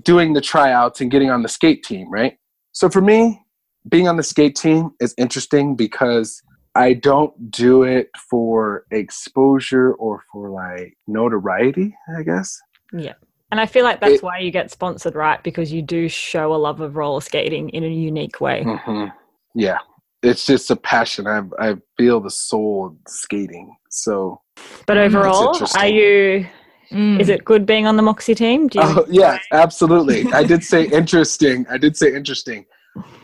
[0.02, 2.10] doing the tryouts and getting on the skate team.
[2.10, 2.36] Right.
[2.72, 3.42] So for me,
[3.88, 6.40] being on the skate team is interesting because
[6.74, 12.58] I don't do it for exposure or for like notoriety, I guess.
[12.92, 13.14] Yeah.
[13.50, 15.42] And I feel like that's It- why you get sponsored, right?
[15.42, 18.62] Because you do show a love of roller skating in a unique way.
[18.62, 19.06] hmm
[19.54, 19.78] Yeah,
[20.22, 21.26] it's just a passion.
[21.26, 23.74] I I feel the soul of skating.
[23.90, 24.40] So
[24.86, 26.46] But overall, are you?
[26.92, 27.20] Mm.
[27.20, 28.68] Is it good being on the Moxie team?
[28.68, 28.84] Do you?
[28.84, 30.30] oh, yeah, absolutely.
[30.32, 31.66] I did say interesting.
[31.70, 32.66] I did say interesting.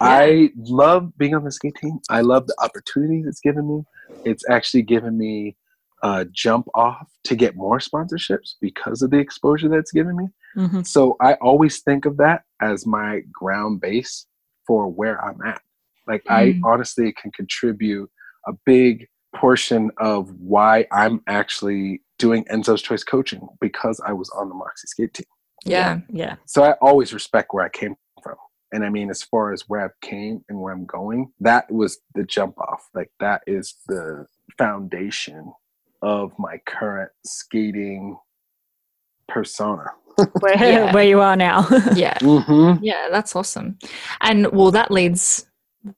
[0.01, 1.99] I love being on the skate team.
[2.11, 3.83] I love the opportunities it's given me.
[4.25, 5.57] It's actually given me
[6.03, 10.27] a jump off to get more sponsorships because of the exposure that's given me.
[10.57, 10.87] Mhm.
[10.87, 14.27] So I always think of that as my ground base
[14.67, 15.61] for where I'm at.
[16.07, 16.61] Like I Mm.
[16.65, 18.11] honestly can contribute
[18.47, 24.49] a big portion of why I'm actually doing Enzo's Choice coaching because I was on
[24.49, 25.27] the Moxie skate team.
[25.65, 26.01] yeah.
[26.09, 26.37] Yeah.
[26.47, 28.37] So I always respect where I came from.
[28.73, 31.99] And I mean, as far as where I came and where I'm going, that was
[32.15, 32.89] the jump off.
[32.95, 34.27] Like that is the
[34.59, 35.53] foundation
[36.03, 38.17] of my current skating
[39.29, 39.87] persona.
[40.41, 40.93] Where Yeah.
[40.95, 41.67] where you are now.
[41.95, 42.15] Yeah.
[42.21, 42.83] Mm-hmm.
[42.83, 43.79] Yeah, that's awesome.
[44.23, 45.47] And well, that leads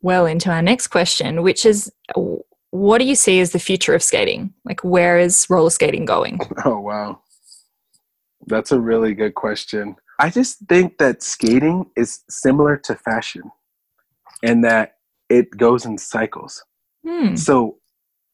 [0.03, 3.95] well into our next question, which is w- what do you see as the future
[3.95, 4.53] of skating?
[4.65, 6.39] Like, where is roller skating going?
[6.65, 7.21] Oh wow.
[8.47, 9.97] That's a really good question.
[10.19, 13.51] I just think that skating is similar to fashion
[14.43, 14.97] and that
[15.29, 16.65] it goes in cycles.
[17.07, 17.37] Hmm.
[17.37, 17.79] So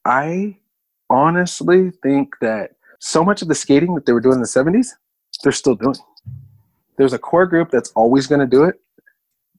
[0.05, 0.59] I
[1.11, 4.89] honestly think that so much of the skating that they were doing in the 70s,
[5.43, 5.97] they're still doing.
[6.97, 8.77] There's a core group that's always going to do it,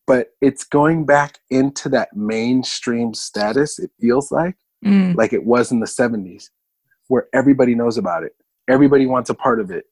[0.08, 4.56] but it's going back into that mainstream status, it feels like,
[4.86, 5.16] Mm.
[5.16, 6.50] like it was in the 70s,
[7.08, 8.36] where everybody knows about it.
[8.68, 9.86] everybody wants a part of it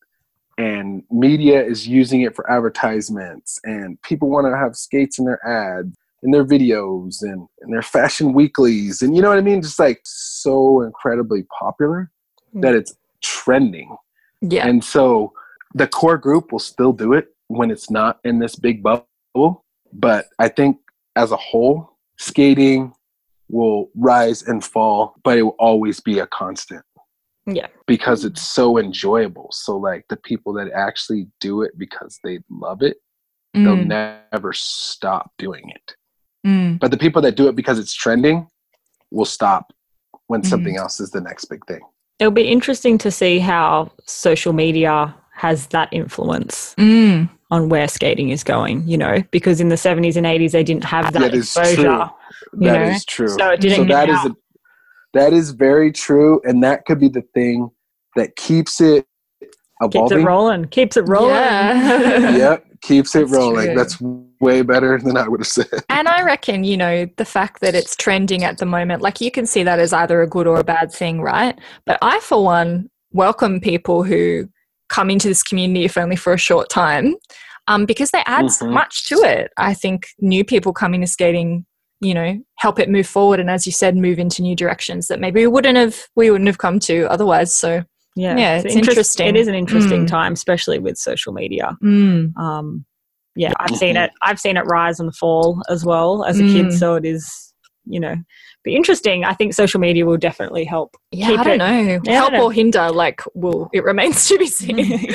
[0.58, 5.44] and media is using it for advertisements and people want to have skates in their
[5.48, 9.62] ads in their videos and, and their fashion weeklies and you know what i mean
[9.62, 12.12] just like so incredibly popular
[12.54, 13.96] that it's trending
[14.42, 14.68] Yeah.
[14.68, 15.34] and so
[15.74, 20.28] the core group will still do it when it's not in this big bubble but
[20.40, 20.78] i think
[21.16, 22.94] as a whole skating
[23.54, 26.84] will rise and fall but it will always be a constant
[27.46, 27.68] Yeah.
[27.88, 29.48] because it's so enjoyable.
[29.52, 32.98] So like the people that actually do it because they love it,
[33.54, 35.88] they'll Mm, never stop doing it.
[36.48, 38.48] mm, But the people that do it because it's trending
[39.12, 39.64] will stop
[40.28, 40.46] when Mhm.
[40.46, 41.82] something else is the next big thing.
[42.20, 47.30] It'll be interesting to see how social media has that influence mm.
[47.54, 50.84] On where skating is going, you know, because in the 70s and 80s they didn't
[50.84, 51.76] have that, That is exposure.
[51.84, 52.04] true.
[52.54, 53.00] you That is know?
[53.08, 53.28] true.
[53.30, 54.32] So it didn't So get that is out.
[54.32, 54.36] a,
[55.14, 57.70] that is very true, and that could be the thing
[58.16, 59.06] that keeps it
[59.92, 60.66] Keeps it rolling.
[60.70, 61.32] Keeps it rolling.
[61.36, 62.36] Yeah.
[62.38, 63.66] yep, keeps it That's rolling.
[63.66, 63.76] true.
[63.76, 64.00] That's
[64.40, 65.68] way better than I would have said.
[65.90, 69.30] And I reckon, you know, the fact that it's trending at the moment, like you
[69.30, 71.60] can see that as either a good or a bad thing, right?
[71.86, 74.48] But I, for one, welcome people who
[74.88, 77.16] come into this community, if only for a short time,
[77.68, 78.74] um, because they add so Mhm.
[78.74, 79.52] much to it.
[79.58, 81.66] I think new people coming to skating,
[82.02, 85.20] you know, help it move forward, and as you said, move into new directions that
[85.20, 87.56] maybe we wouldn't have we wouldn't have come to otherwise.
[87.56, 87.84] So,
[88.16, 89.28] Yeah, Yeah, it's interest- interesting.
[89.28, 90.08] It is an interesting Mm.
[90.08, 91.76] time, especially with social media.
[91.84, 92.86] mm, Um,
[93.36, 94.12] yeah, I've seen it.
[94.22, 96.52] I've seen it rise and fall as well as a Mm.
[96.54, 96.74] kid.
[96.74, 97.54] So it is,
[97.86, 98.16] you know,
[98.64, 99.24] be interesting.
[99.26, 100.96] I think social media will definitely help.
[101.12, 102.46] yeah, Keep I don't it- know, Yeah, help don't know.
[102.46, 102.92] or hinder.
[102.92, 105.08] Like, well, it remains to be seen.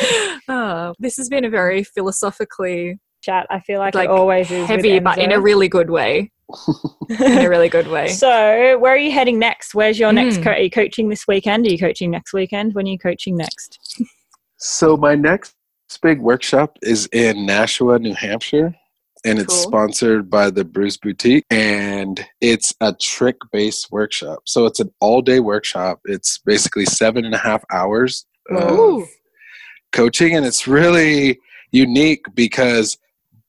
[0.48, 3.46] oh, this has been a very philosophically Chat.
[3.50, 6.30] I feel like, Like, it always is heavy, but in a really good way.
[7.10, 8.08] In a really good way.
[8.08, 9.74] So, where are you heading next?
[9.74, 10.38] Where's your next?
[10.38, 10.44] Mm.
[10.44, 11.66] Co- are you coaching this weekend?
[11.66, 12.74] Are you coaching next weekend?
[12.74, 14.00] When are you coaching next?
[14.56, 15.54] So my next
[16.00, 18.74] big workshop is in Nashua, New Hampshire,
[19.24, 19.62] and it's Cool.
[19.62, 24.40] sponsored by the Bruce Boutique, and it's a trick-based workshop.
[24.46, 26.00] So it's an all-day workshop.
[26.04, 29.08] It's basically seven and a half hours of
[29.92, 31.38] coaching, and it's really
[31.70, 32.96] unique because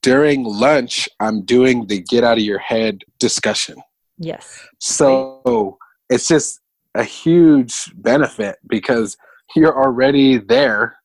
[0.02, 3.82] during lunch I'm doing the get out of your head discussion.
[4.18, 4.66] Yes.
[4.80, 5.78] So
[6.10, 6.60] it's just
[6.96, 9.16] a huge benefit because
[9.56, 10.99] you're already there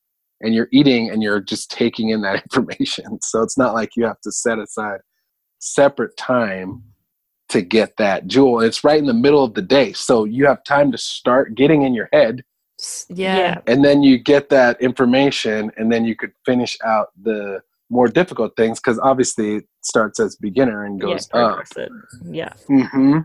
[0.45, 3.19] and you're eating and you're just taking in that information.
[3.23, 5.01] So it's not like you have to set aside
[5.59, 6.83] separate time
[7.49, 8.61] to get that jewel.
[8.61, 9.93] It's right in the middle of the day.
[9.93, 12.43] So you have time to start getting in your head
[13.09, 13.61] Yeah.
[13.67, 18.57] and then you get that information and then you could finish out the more difficult
[18.57, 21.55] things because obviously it starts as beginner and goes yeah, up.
[21.67, 21.93] progress it.
[22.31, 22.53] Yeah.
[22.67, 23.19] hmm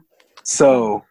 [0.44, 1.04] So,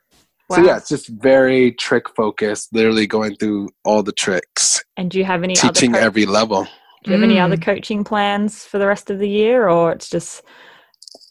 [0.51, 2.73] so yeah, it's just very trick focused.
[2.73, 6.27] Literally going through all the tricks, And do you have any teaching other co- every
[6.27, 6.65] level.
[7.05, 7.63] do you have any other Mm.
[7.63, 10.43] coaching plans for the rest of the year, or it's just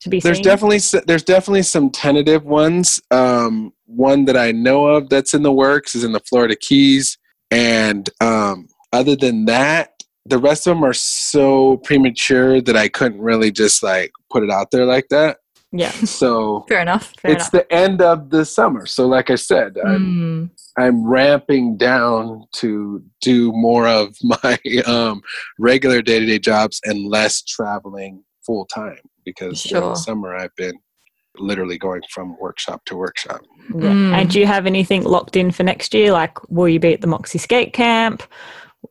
[0.01, 3.01] to be There's definitely there's definitely some tentative ones.
[3.11, 7.17] Um, one that I know of that's in the works is in the Florida Keys,
[7.51, 13.21] and um, other than that, the rest of them are so premature that I couldn't
[13.21, 15.37] really just like put it out there like that.
[15.71, 15.91] Yeah.
[16.05, 17.13] So Fair enough.
[17.19, 17.51] Fair it's enough.
[17.51, 18.85] the end of the summer.
[18.85, 20.49] So like I said, I'm Mm.
[20.79, 25.21] I'm ramping down to do more of my um,
[25.59, 30.55] regular day to day jobs and less traveling full time because during the summer I've
[30.55, 30.75] been
[31.39, 33.41] literally going from workshop to workshop.
[33.75, 33.81] Yeah.
[33.81, 34.13] Mm.
[34.13, 36.11] And do you have anything locked in for next year?
[36.11, 38.23] Like, will you be at the Moxie Skate Camp?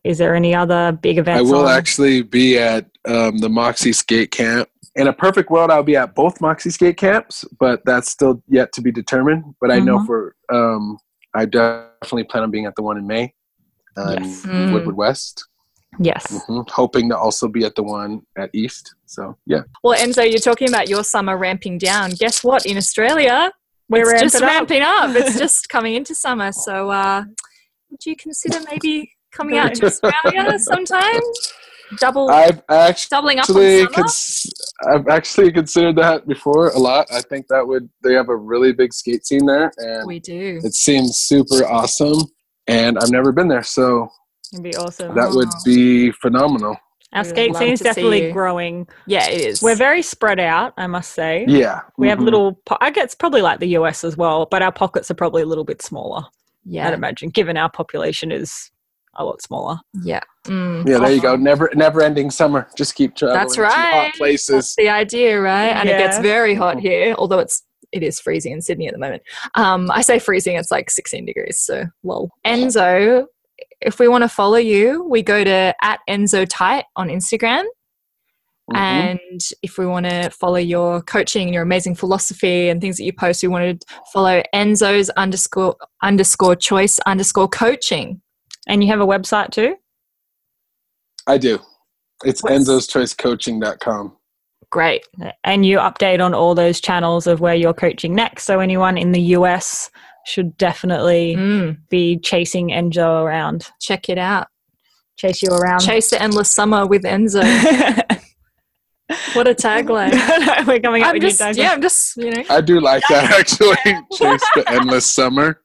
[0.03, 1.39] Is there any other big events?
[1.49, 1.77] I will on?
[1.77, 4.69] actually be at um, the Moxie Skate Camp.
[4.97, 8.73] In a perfect world, I'll be at both Moxie Skate Camps, but that's still yet
[8.73, 9.43] to be determined.
[9.61, 10.05] But I know Mhm.
[10.07, 10.97] for um,
[11.35, 13.33] I definitely plan on being at the one in May,
[13.95, 14.41] um, Yes.
[14.45, 14.73] Mm.
[14.73, 15.45] Woodward West.
[15.99, 16.45] Yes.
[16.47, 18.95] hmm Hoping to also be at the one at East.
[19.05, 19.61] So yeah.
[19.83, 22.11] Well, Enzo, you're talking about your summer ramping down.
[22.11, 22.65] Guess what?
[22.65, 23.51] In Australia,
[23.89, 25.01] We're it's just ramping up.
[25.09, 25.27] ramping up.
[25.27, 26.51] It's just coming into summer.
[26.51, 27.23] So, uh,
[27.89, 31.21] would you consider maybe coming out to Australia sometime?
[31.99, 33.87] Double, I've actually doubling up on summer.
[33.87, 37.07] cons- I've actually considered that before a lot.
[37.11, 40.59] I think that would they have a really big skate scene there, and we do.
[40.63, 42.19] it seems super awesome.
[42.67, 44.09] And I've never been there, so
[44.53, 45.15] It'd be awesome.
[45.15, 46.77] that would be phenomenal.
[47.13, 48.85] Our We'd skate scene is definitely growing.
[49.07, 49.61] Yeah, it is.
[49.61, 51.45] We're very spread out, I must say.
[51.47, 52.25] Yeah, We have Mhm.
[52.25, 55.41] little, po- I guess probably like the US as well, but our pockets are probably
[55.41, 56.23] a little bit smaller,
[56.65, 58.69] Yeah, I'd imagine, given our population is
[59.17, 59.77] a lot smaller.
[60.03, 60.21] yeah.
[60.45, 60.87] Mm.
[60.87, 61.35] Yeah, there you go.
[61.35, 62.67] Never, never ending summer.
[62.77, 63.71] Just keep traveling That's to right.
[63.73, 64.75] hot That's places.
[64.77, 65.69] the idea, right?
[65.69, 68.99] And it gets very hot here, although it's it is freezing in Sydney at the
[68.99, 69.23] moment.
[69.55, 71.59] Um, I say freezing, it's like 16 degrees.
[71.59, 72.29] So, lol.
[72.45, 73.25] Enzo,
[73.81, 77.63] if we want to follow you, we go to at Enzo Tight on Instagram.
[78.73, 78.77] Mhm.
[78.77, 83.03] And if we want to follow your coaching and your amazing philosophy and things that
[83.05, 88.21] you post, we want to follow Enzo's underscore underscore choice underscore coaching.
[88.67, 89.75] And you have a website too?
[91.25, 91.59] I do.
[92.23, 94.15] It's What's- Enzo's Choice Coaching.com.
[94.69, 95.05] Great.
[95.45, 98.43] And you update on all those channels of where you're coaching next.
[98.43, 99.89] So anyone in the US
[100.25, 103.69] should definitely Mm, be chasing Enzo around.
[103.79, 104.47] check it out.
[105.15, 105.79] Chase you around.
[105.79, 107.43] Chase the endless summer with Enzo.
[109.33, 110.11] What a tagline.
[110.67, 111.71] We're coming up I'm with just, new yeah.
[111.71, 113.77] I'm just, you know, I do like that actually.
[114.17, 115.61] Chase the endless summer.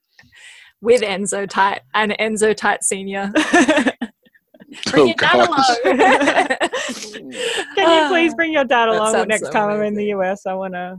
[0.82, 3.32] With Enzo Tight and Enzo Tight Senior.
[4.90, 5.64] Bring Oh your dad along.
[7.76, 10.06] Can you please bring your dad along sounds next so time I'm in the.
[10.06, 10.46] US?
[10.46, 10.96] I want to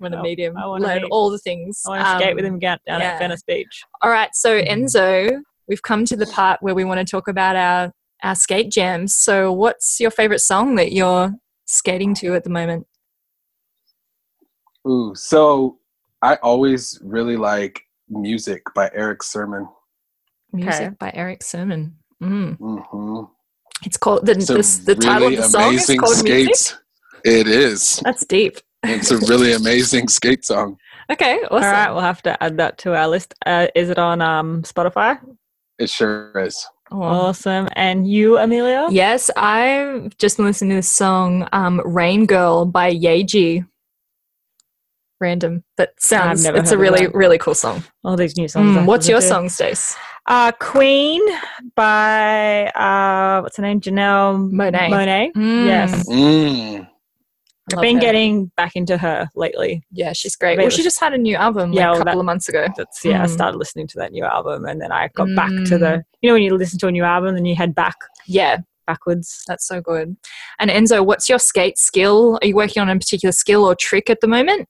[0.00, 0.56] want to meet him.
[0.56, 1.80] I wanna learn meet- all the things.
[1.86, 3.12] I want to skate with Um, him down, down yeah.
[3.12, 3.82] at Venice Beach.
[4.02, 4.68] All right, so Mhm.
[4.68, 7.92] Enzo, we've come to the part where we want to talk about our
[8.24, 9.14] our skate jams.
[9.14, 11.32] So, what's your favorite song that you're
[11.66, 12.86] skating to at the moment?
[14.88, 15.78] Ooh, so
[16.20, 19.68] I always really like music by Erick Sermon.
[20.52, 21.96] Music by Erick Sermon.
[22.22, 22.56] Mm.
[22.56, 23.24] hmm
[23.84, 26.76] It's called the, It's a the, the title of the song is amazing called Music.
[27.24, 28.00] It is.
[28.04, 28.58] That's deep.
[28.84, 30.76] It's a really amazing skate song.
[31.10, 31.54] Okay, awesome.
[31.54, 33.34] All right, we'll have to add that to our list.
[33.44, 35.18] Uh, is it on um, Spotify?
[35.78, 36.66] It sure is.
[36.90, 37.02] Oh.
[37.02, 37.68] Awesome.
[37.76, 38.88] And you, Amelia?
[38.90, 43.66] Yes, I've just been listening to this song, um, "Rain Girl" by Yeji.
[45.20, 47.14] Random, but sounds never it's a really that.
[47.14, 47.84] really cool song.
[48.04, 48.76] All these new songs.
[48.76, 49.26] Mm, what's your do.
[49.26, 49.96] song, Stace?
[50.26, 51.22] Uh, Queen
[51.76, 53.80] by uh, what's her name?
[53.80, 54.90] Janelle Monáe.
[54.90, 55.32] Monet.
[55.36, 56.08] Mm, Yes.
[56.08, 56.88] Mm.
[57.72, 58.00] I've been her.
[58.00, 59.82] getting back into her lately.
[59.90, 60.58] yeah, she's great.
[60.58, 62.66] Well, she just had a new album like, Yeah, a couple that- of months ago.
[62.76, 63.22] That's yeah.
[63.22, 63.30] I Mm.
[63.30, 65.86] started listening to that new album, and then I got back to the.
[65.86, 66.02] Mm.
[66.20, 67.96] You know when you listen to a new album, then you head back
[68.26, 69.44] Yeah, backwards.
[69.46, 70.14] that's so good.
[70.58, 72.38] And Enzo, what's your skate skill?
[72.42, 74.68] Are you working on a particular skill or trick at the moment?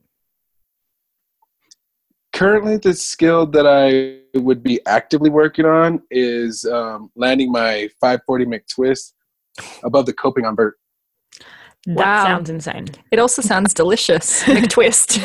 [2.35, 8.47] Currently, the skill that I would be actively working on is um, landing my 540
[8.47, 9.13] McTwist
[9.85, 10.77] above the coping on vert.
[11.87, 12.25] That Wow.
[12.25, 12.89] sounds insane.
[13.13, 14.43] It also sounds delicious.
[14.45, 15.21] McTwist.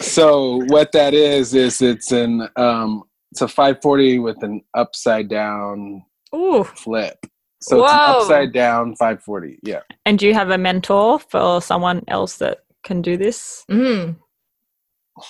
[0.00, 6.04] So what that is is it's an um, it's a 540 with an upside down
[6.34, 7.18] Ooh, flip.
[7.60, 9.58] So it's an upside down 540.
[9.64, 9.80] Yeah.
[10.06, 13.64] And do you have a mentor for someone else that can do this?
[13.70, 14.16] mm.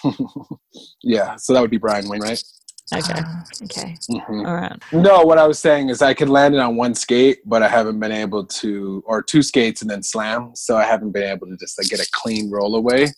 [1.03, 1.36] yeah.
[1.36, 2.43] So that would be Brian Wainwright.
[2.95, 3.12] Okay.
[3.16, 3.97] Ah, okay.
[4.09, 4.82] hmm All right.
[4.93, 7.68] No, what I was saying is I could land it on one skate, but I
[7.68, 10.53] haven't been able to, or two skates and then slam.
[10.55, 13.09] So I haven't been able to just like get a clean roll away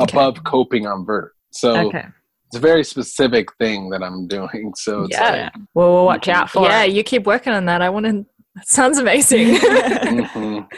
[0.00, 0.16] Okay.
[0.16, 1.32] above coping on vert.
[1.50, 2.04] So Okay.
[2.48, 4.72] it's a very specific thing that I'm doing.
[4.76, 5.34] So it's Yeah.
[5.34, 5.50] Yeah.
[5.74, 6.92] Well, we'll watch out for yeah, it.
[6.92, 7.82] you keep working on that.
[7.82, 8.24] I want to.
[8.54, 9.54] That sounds amazing.
[9.54, 10.68] like, mhm.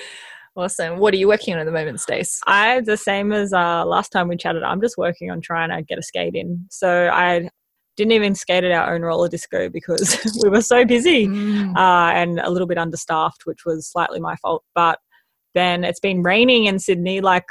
[0.59, 0.99] Awesome.
[0.99, 2.41] What are you working on at the moment, Stace?
[2.47, 4.63] I the same as uh, last time we chatted.
[4.63, 6.67] I'm just working on trying to get a skate in.
[6.71, 7.49] So I
[7.97, 11.77] didn't even skate at our own roller disco because we were so busy Mm.
[11.77, 14.63] uh, and a little bit understaffed, which was slightly my fault.
[14.75, 14.99] But
[15.55, 17.21] then it's been raining in Sydney.
[17.21, 17.45] Like,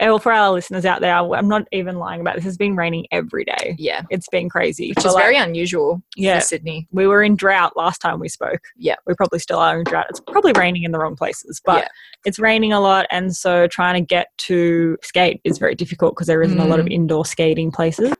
[0.00, 2.46] well, for our listeners out there, I'm not even lying about this.
[2.46, 3.76] It's been raining every day.
[3.78, 4.90] Yeah, It's been crazy.
[4.96, 6.38] which is like, very unusual yeah.
[6.38, 6.88] for Sydney.
[6.92, 8.60] We were in drought last time we spoke.
[8.76, 8.96] Yeah.
[9.06, 10.06] We probably still are in drought.
[10.10, 11.88] It's probably raining in the wrong places, but Yeah.
[12.24, 13.06] it's raining a lot.
[13.10, 16.80] And so trying to get to skate is very difficult because there isn't a lot
[16.80, 16.92] of Mm.
[16.92, 18.12] indoor skating places.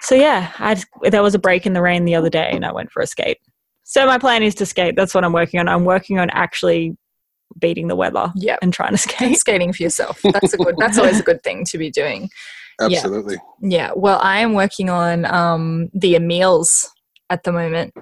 [0.00, 2.64] So yeah, I just, there was a break in the rain the other day and
[2.64, 3.38] I went for a skate.
[3.84, 4.96] So my plan is to skate.
[4.96, 5.68] That's what I'm working on.
[5.68, 6.96] I'm working on actually
[7.58, 9.38] beating the weather Yeah, and trying to skate.
[9.38, 10.20] skating for yourself.
[10.22, 10.74] That's a good.
[10.78, 12.28] That's always a good thing to be doing.
[12.80, 13.36] Absolutely.
[13.62, 13.92] Yeah.
[13.96, 16.86] Well, I am working on um, the Emils
[17.30, 17.94] at the moment,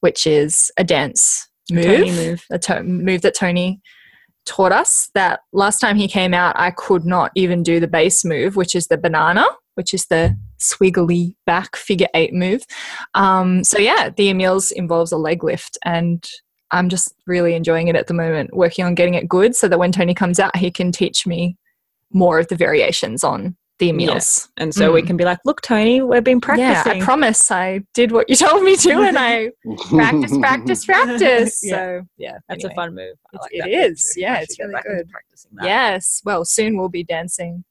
[0.00, 1.84] which is a dance move.
[1.84, 2.44] Tony move.
[2.50, 3.80] a to- move that Tony
[4.46, 5.10] taught us.
[5.14, 8.74] That last time he came out, I could not even do the base move, which
[8.76, 12.62] is the banana, which is the swiggly back figure eight move.
[13.14, 16.24] Um, so yeah, the Emils involves a leg lift, and
[16.74, 18.54] I'm just really enjoying it at the moment.
[18.54, 21.56] Working on getting it good, so that when Tony comes out, he can teach me
[22.12, 24.48] more of the variations on the Emils.
[24.56, 25.06] And so we Mm.
[25.08, 27.02] can be like, look, Tony, we've been Yeah, practicing.
[27.02, 29.50] I promise I did what you told me to, and I
[29.90, 31.60] practice, practice, practice.
[31.64, 31.74] Yeah.
[31.74, 32.72] So yeah, That's anyway.
[32.72, 33.14] a fun move.
[33.32, 34.20] I It's- like it that move too.
[34.20, 35.08] Yeah, it's really good.
[35.10, 35.64] Practicing that.
[35.66, 36.22] Yes.
[36.24, 37.64] Well, soon we'll be dancing.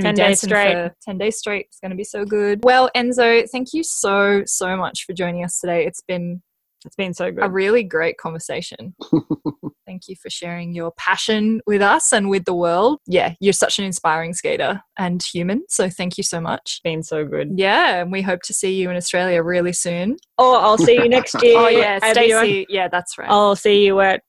[0.00, 0.90] 10 days straight.
[1.02, 1.66] 10 days straight.
[1.66, 2.60] It's going to be so good.
[2.64, 5.86] Well, Enzo, thank you so, so much for joining us today.
[5.86, 6.40] It's been
[6.84, 7.44] It's been so good.
[7.44, 8.94] a really great conversation.
[9.86, 12.98] Thank you for sharing your passion with us and with the world.
[13.06, 15.64] Yeah, you're such an inspiring skater and human.
[15.68, 16.80] So thank you so much.
[16.84, 17.50] been so good.
[17.56, 20.16] Yeah, and we hope to see you in Australia really soon.
[20.38, 21.58] Oh, I'll see you next year.
[21.58, 21.98] Oh yeah.
[22.12, 22.66] Stacey.
[22.68, 23.28] Yeah, that's right.
[23.28, 24.22] I'll see you at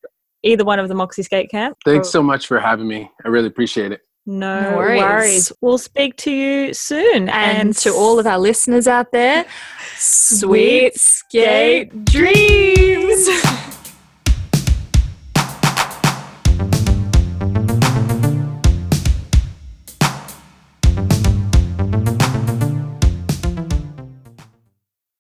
[0.44, 1.78] either one of the Moxie Skate Camp.
[1.86, 3.10] Thanks so much for having me.
[3.24, 4.02] I really appreciate it.
[4.26, 5.02] No, No worries.
[5.02, 5.52] worries.
[5.62, 7.28] We'll speak to you soon.
[7.30, 9.46] and to all of our listeners out there,
[9.98, 13.28] sweet skate dreams.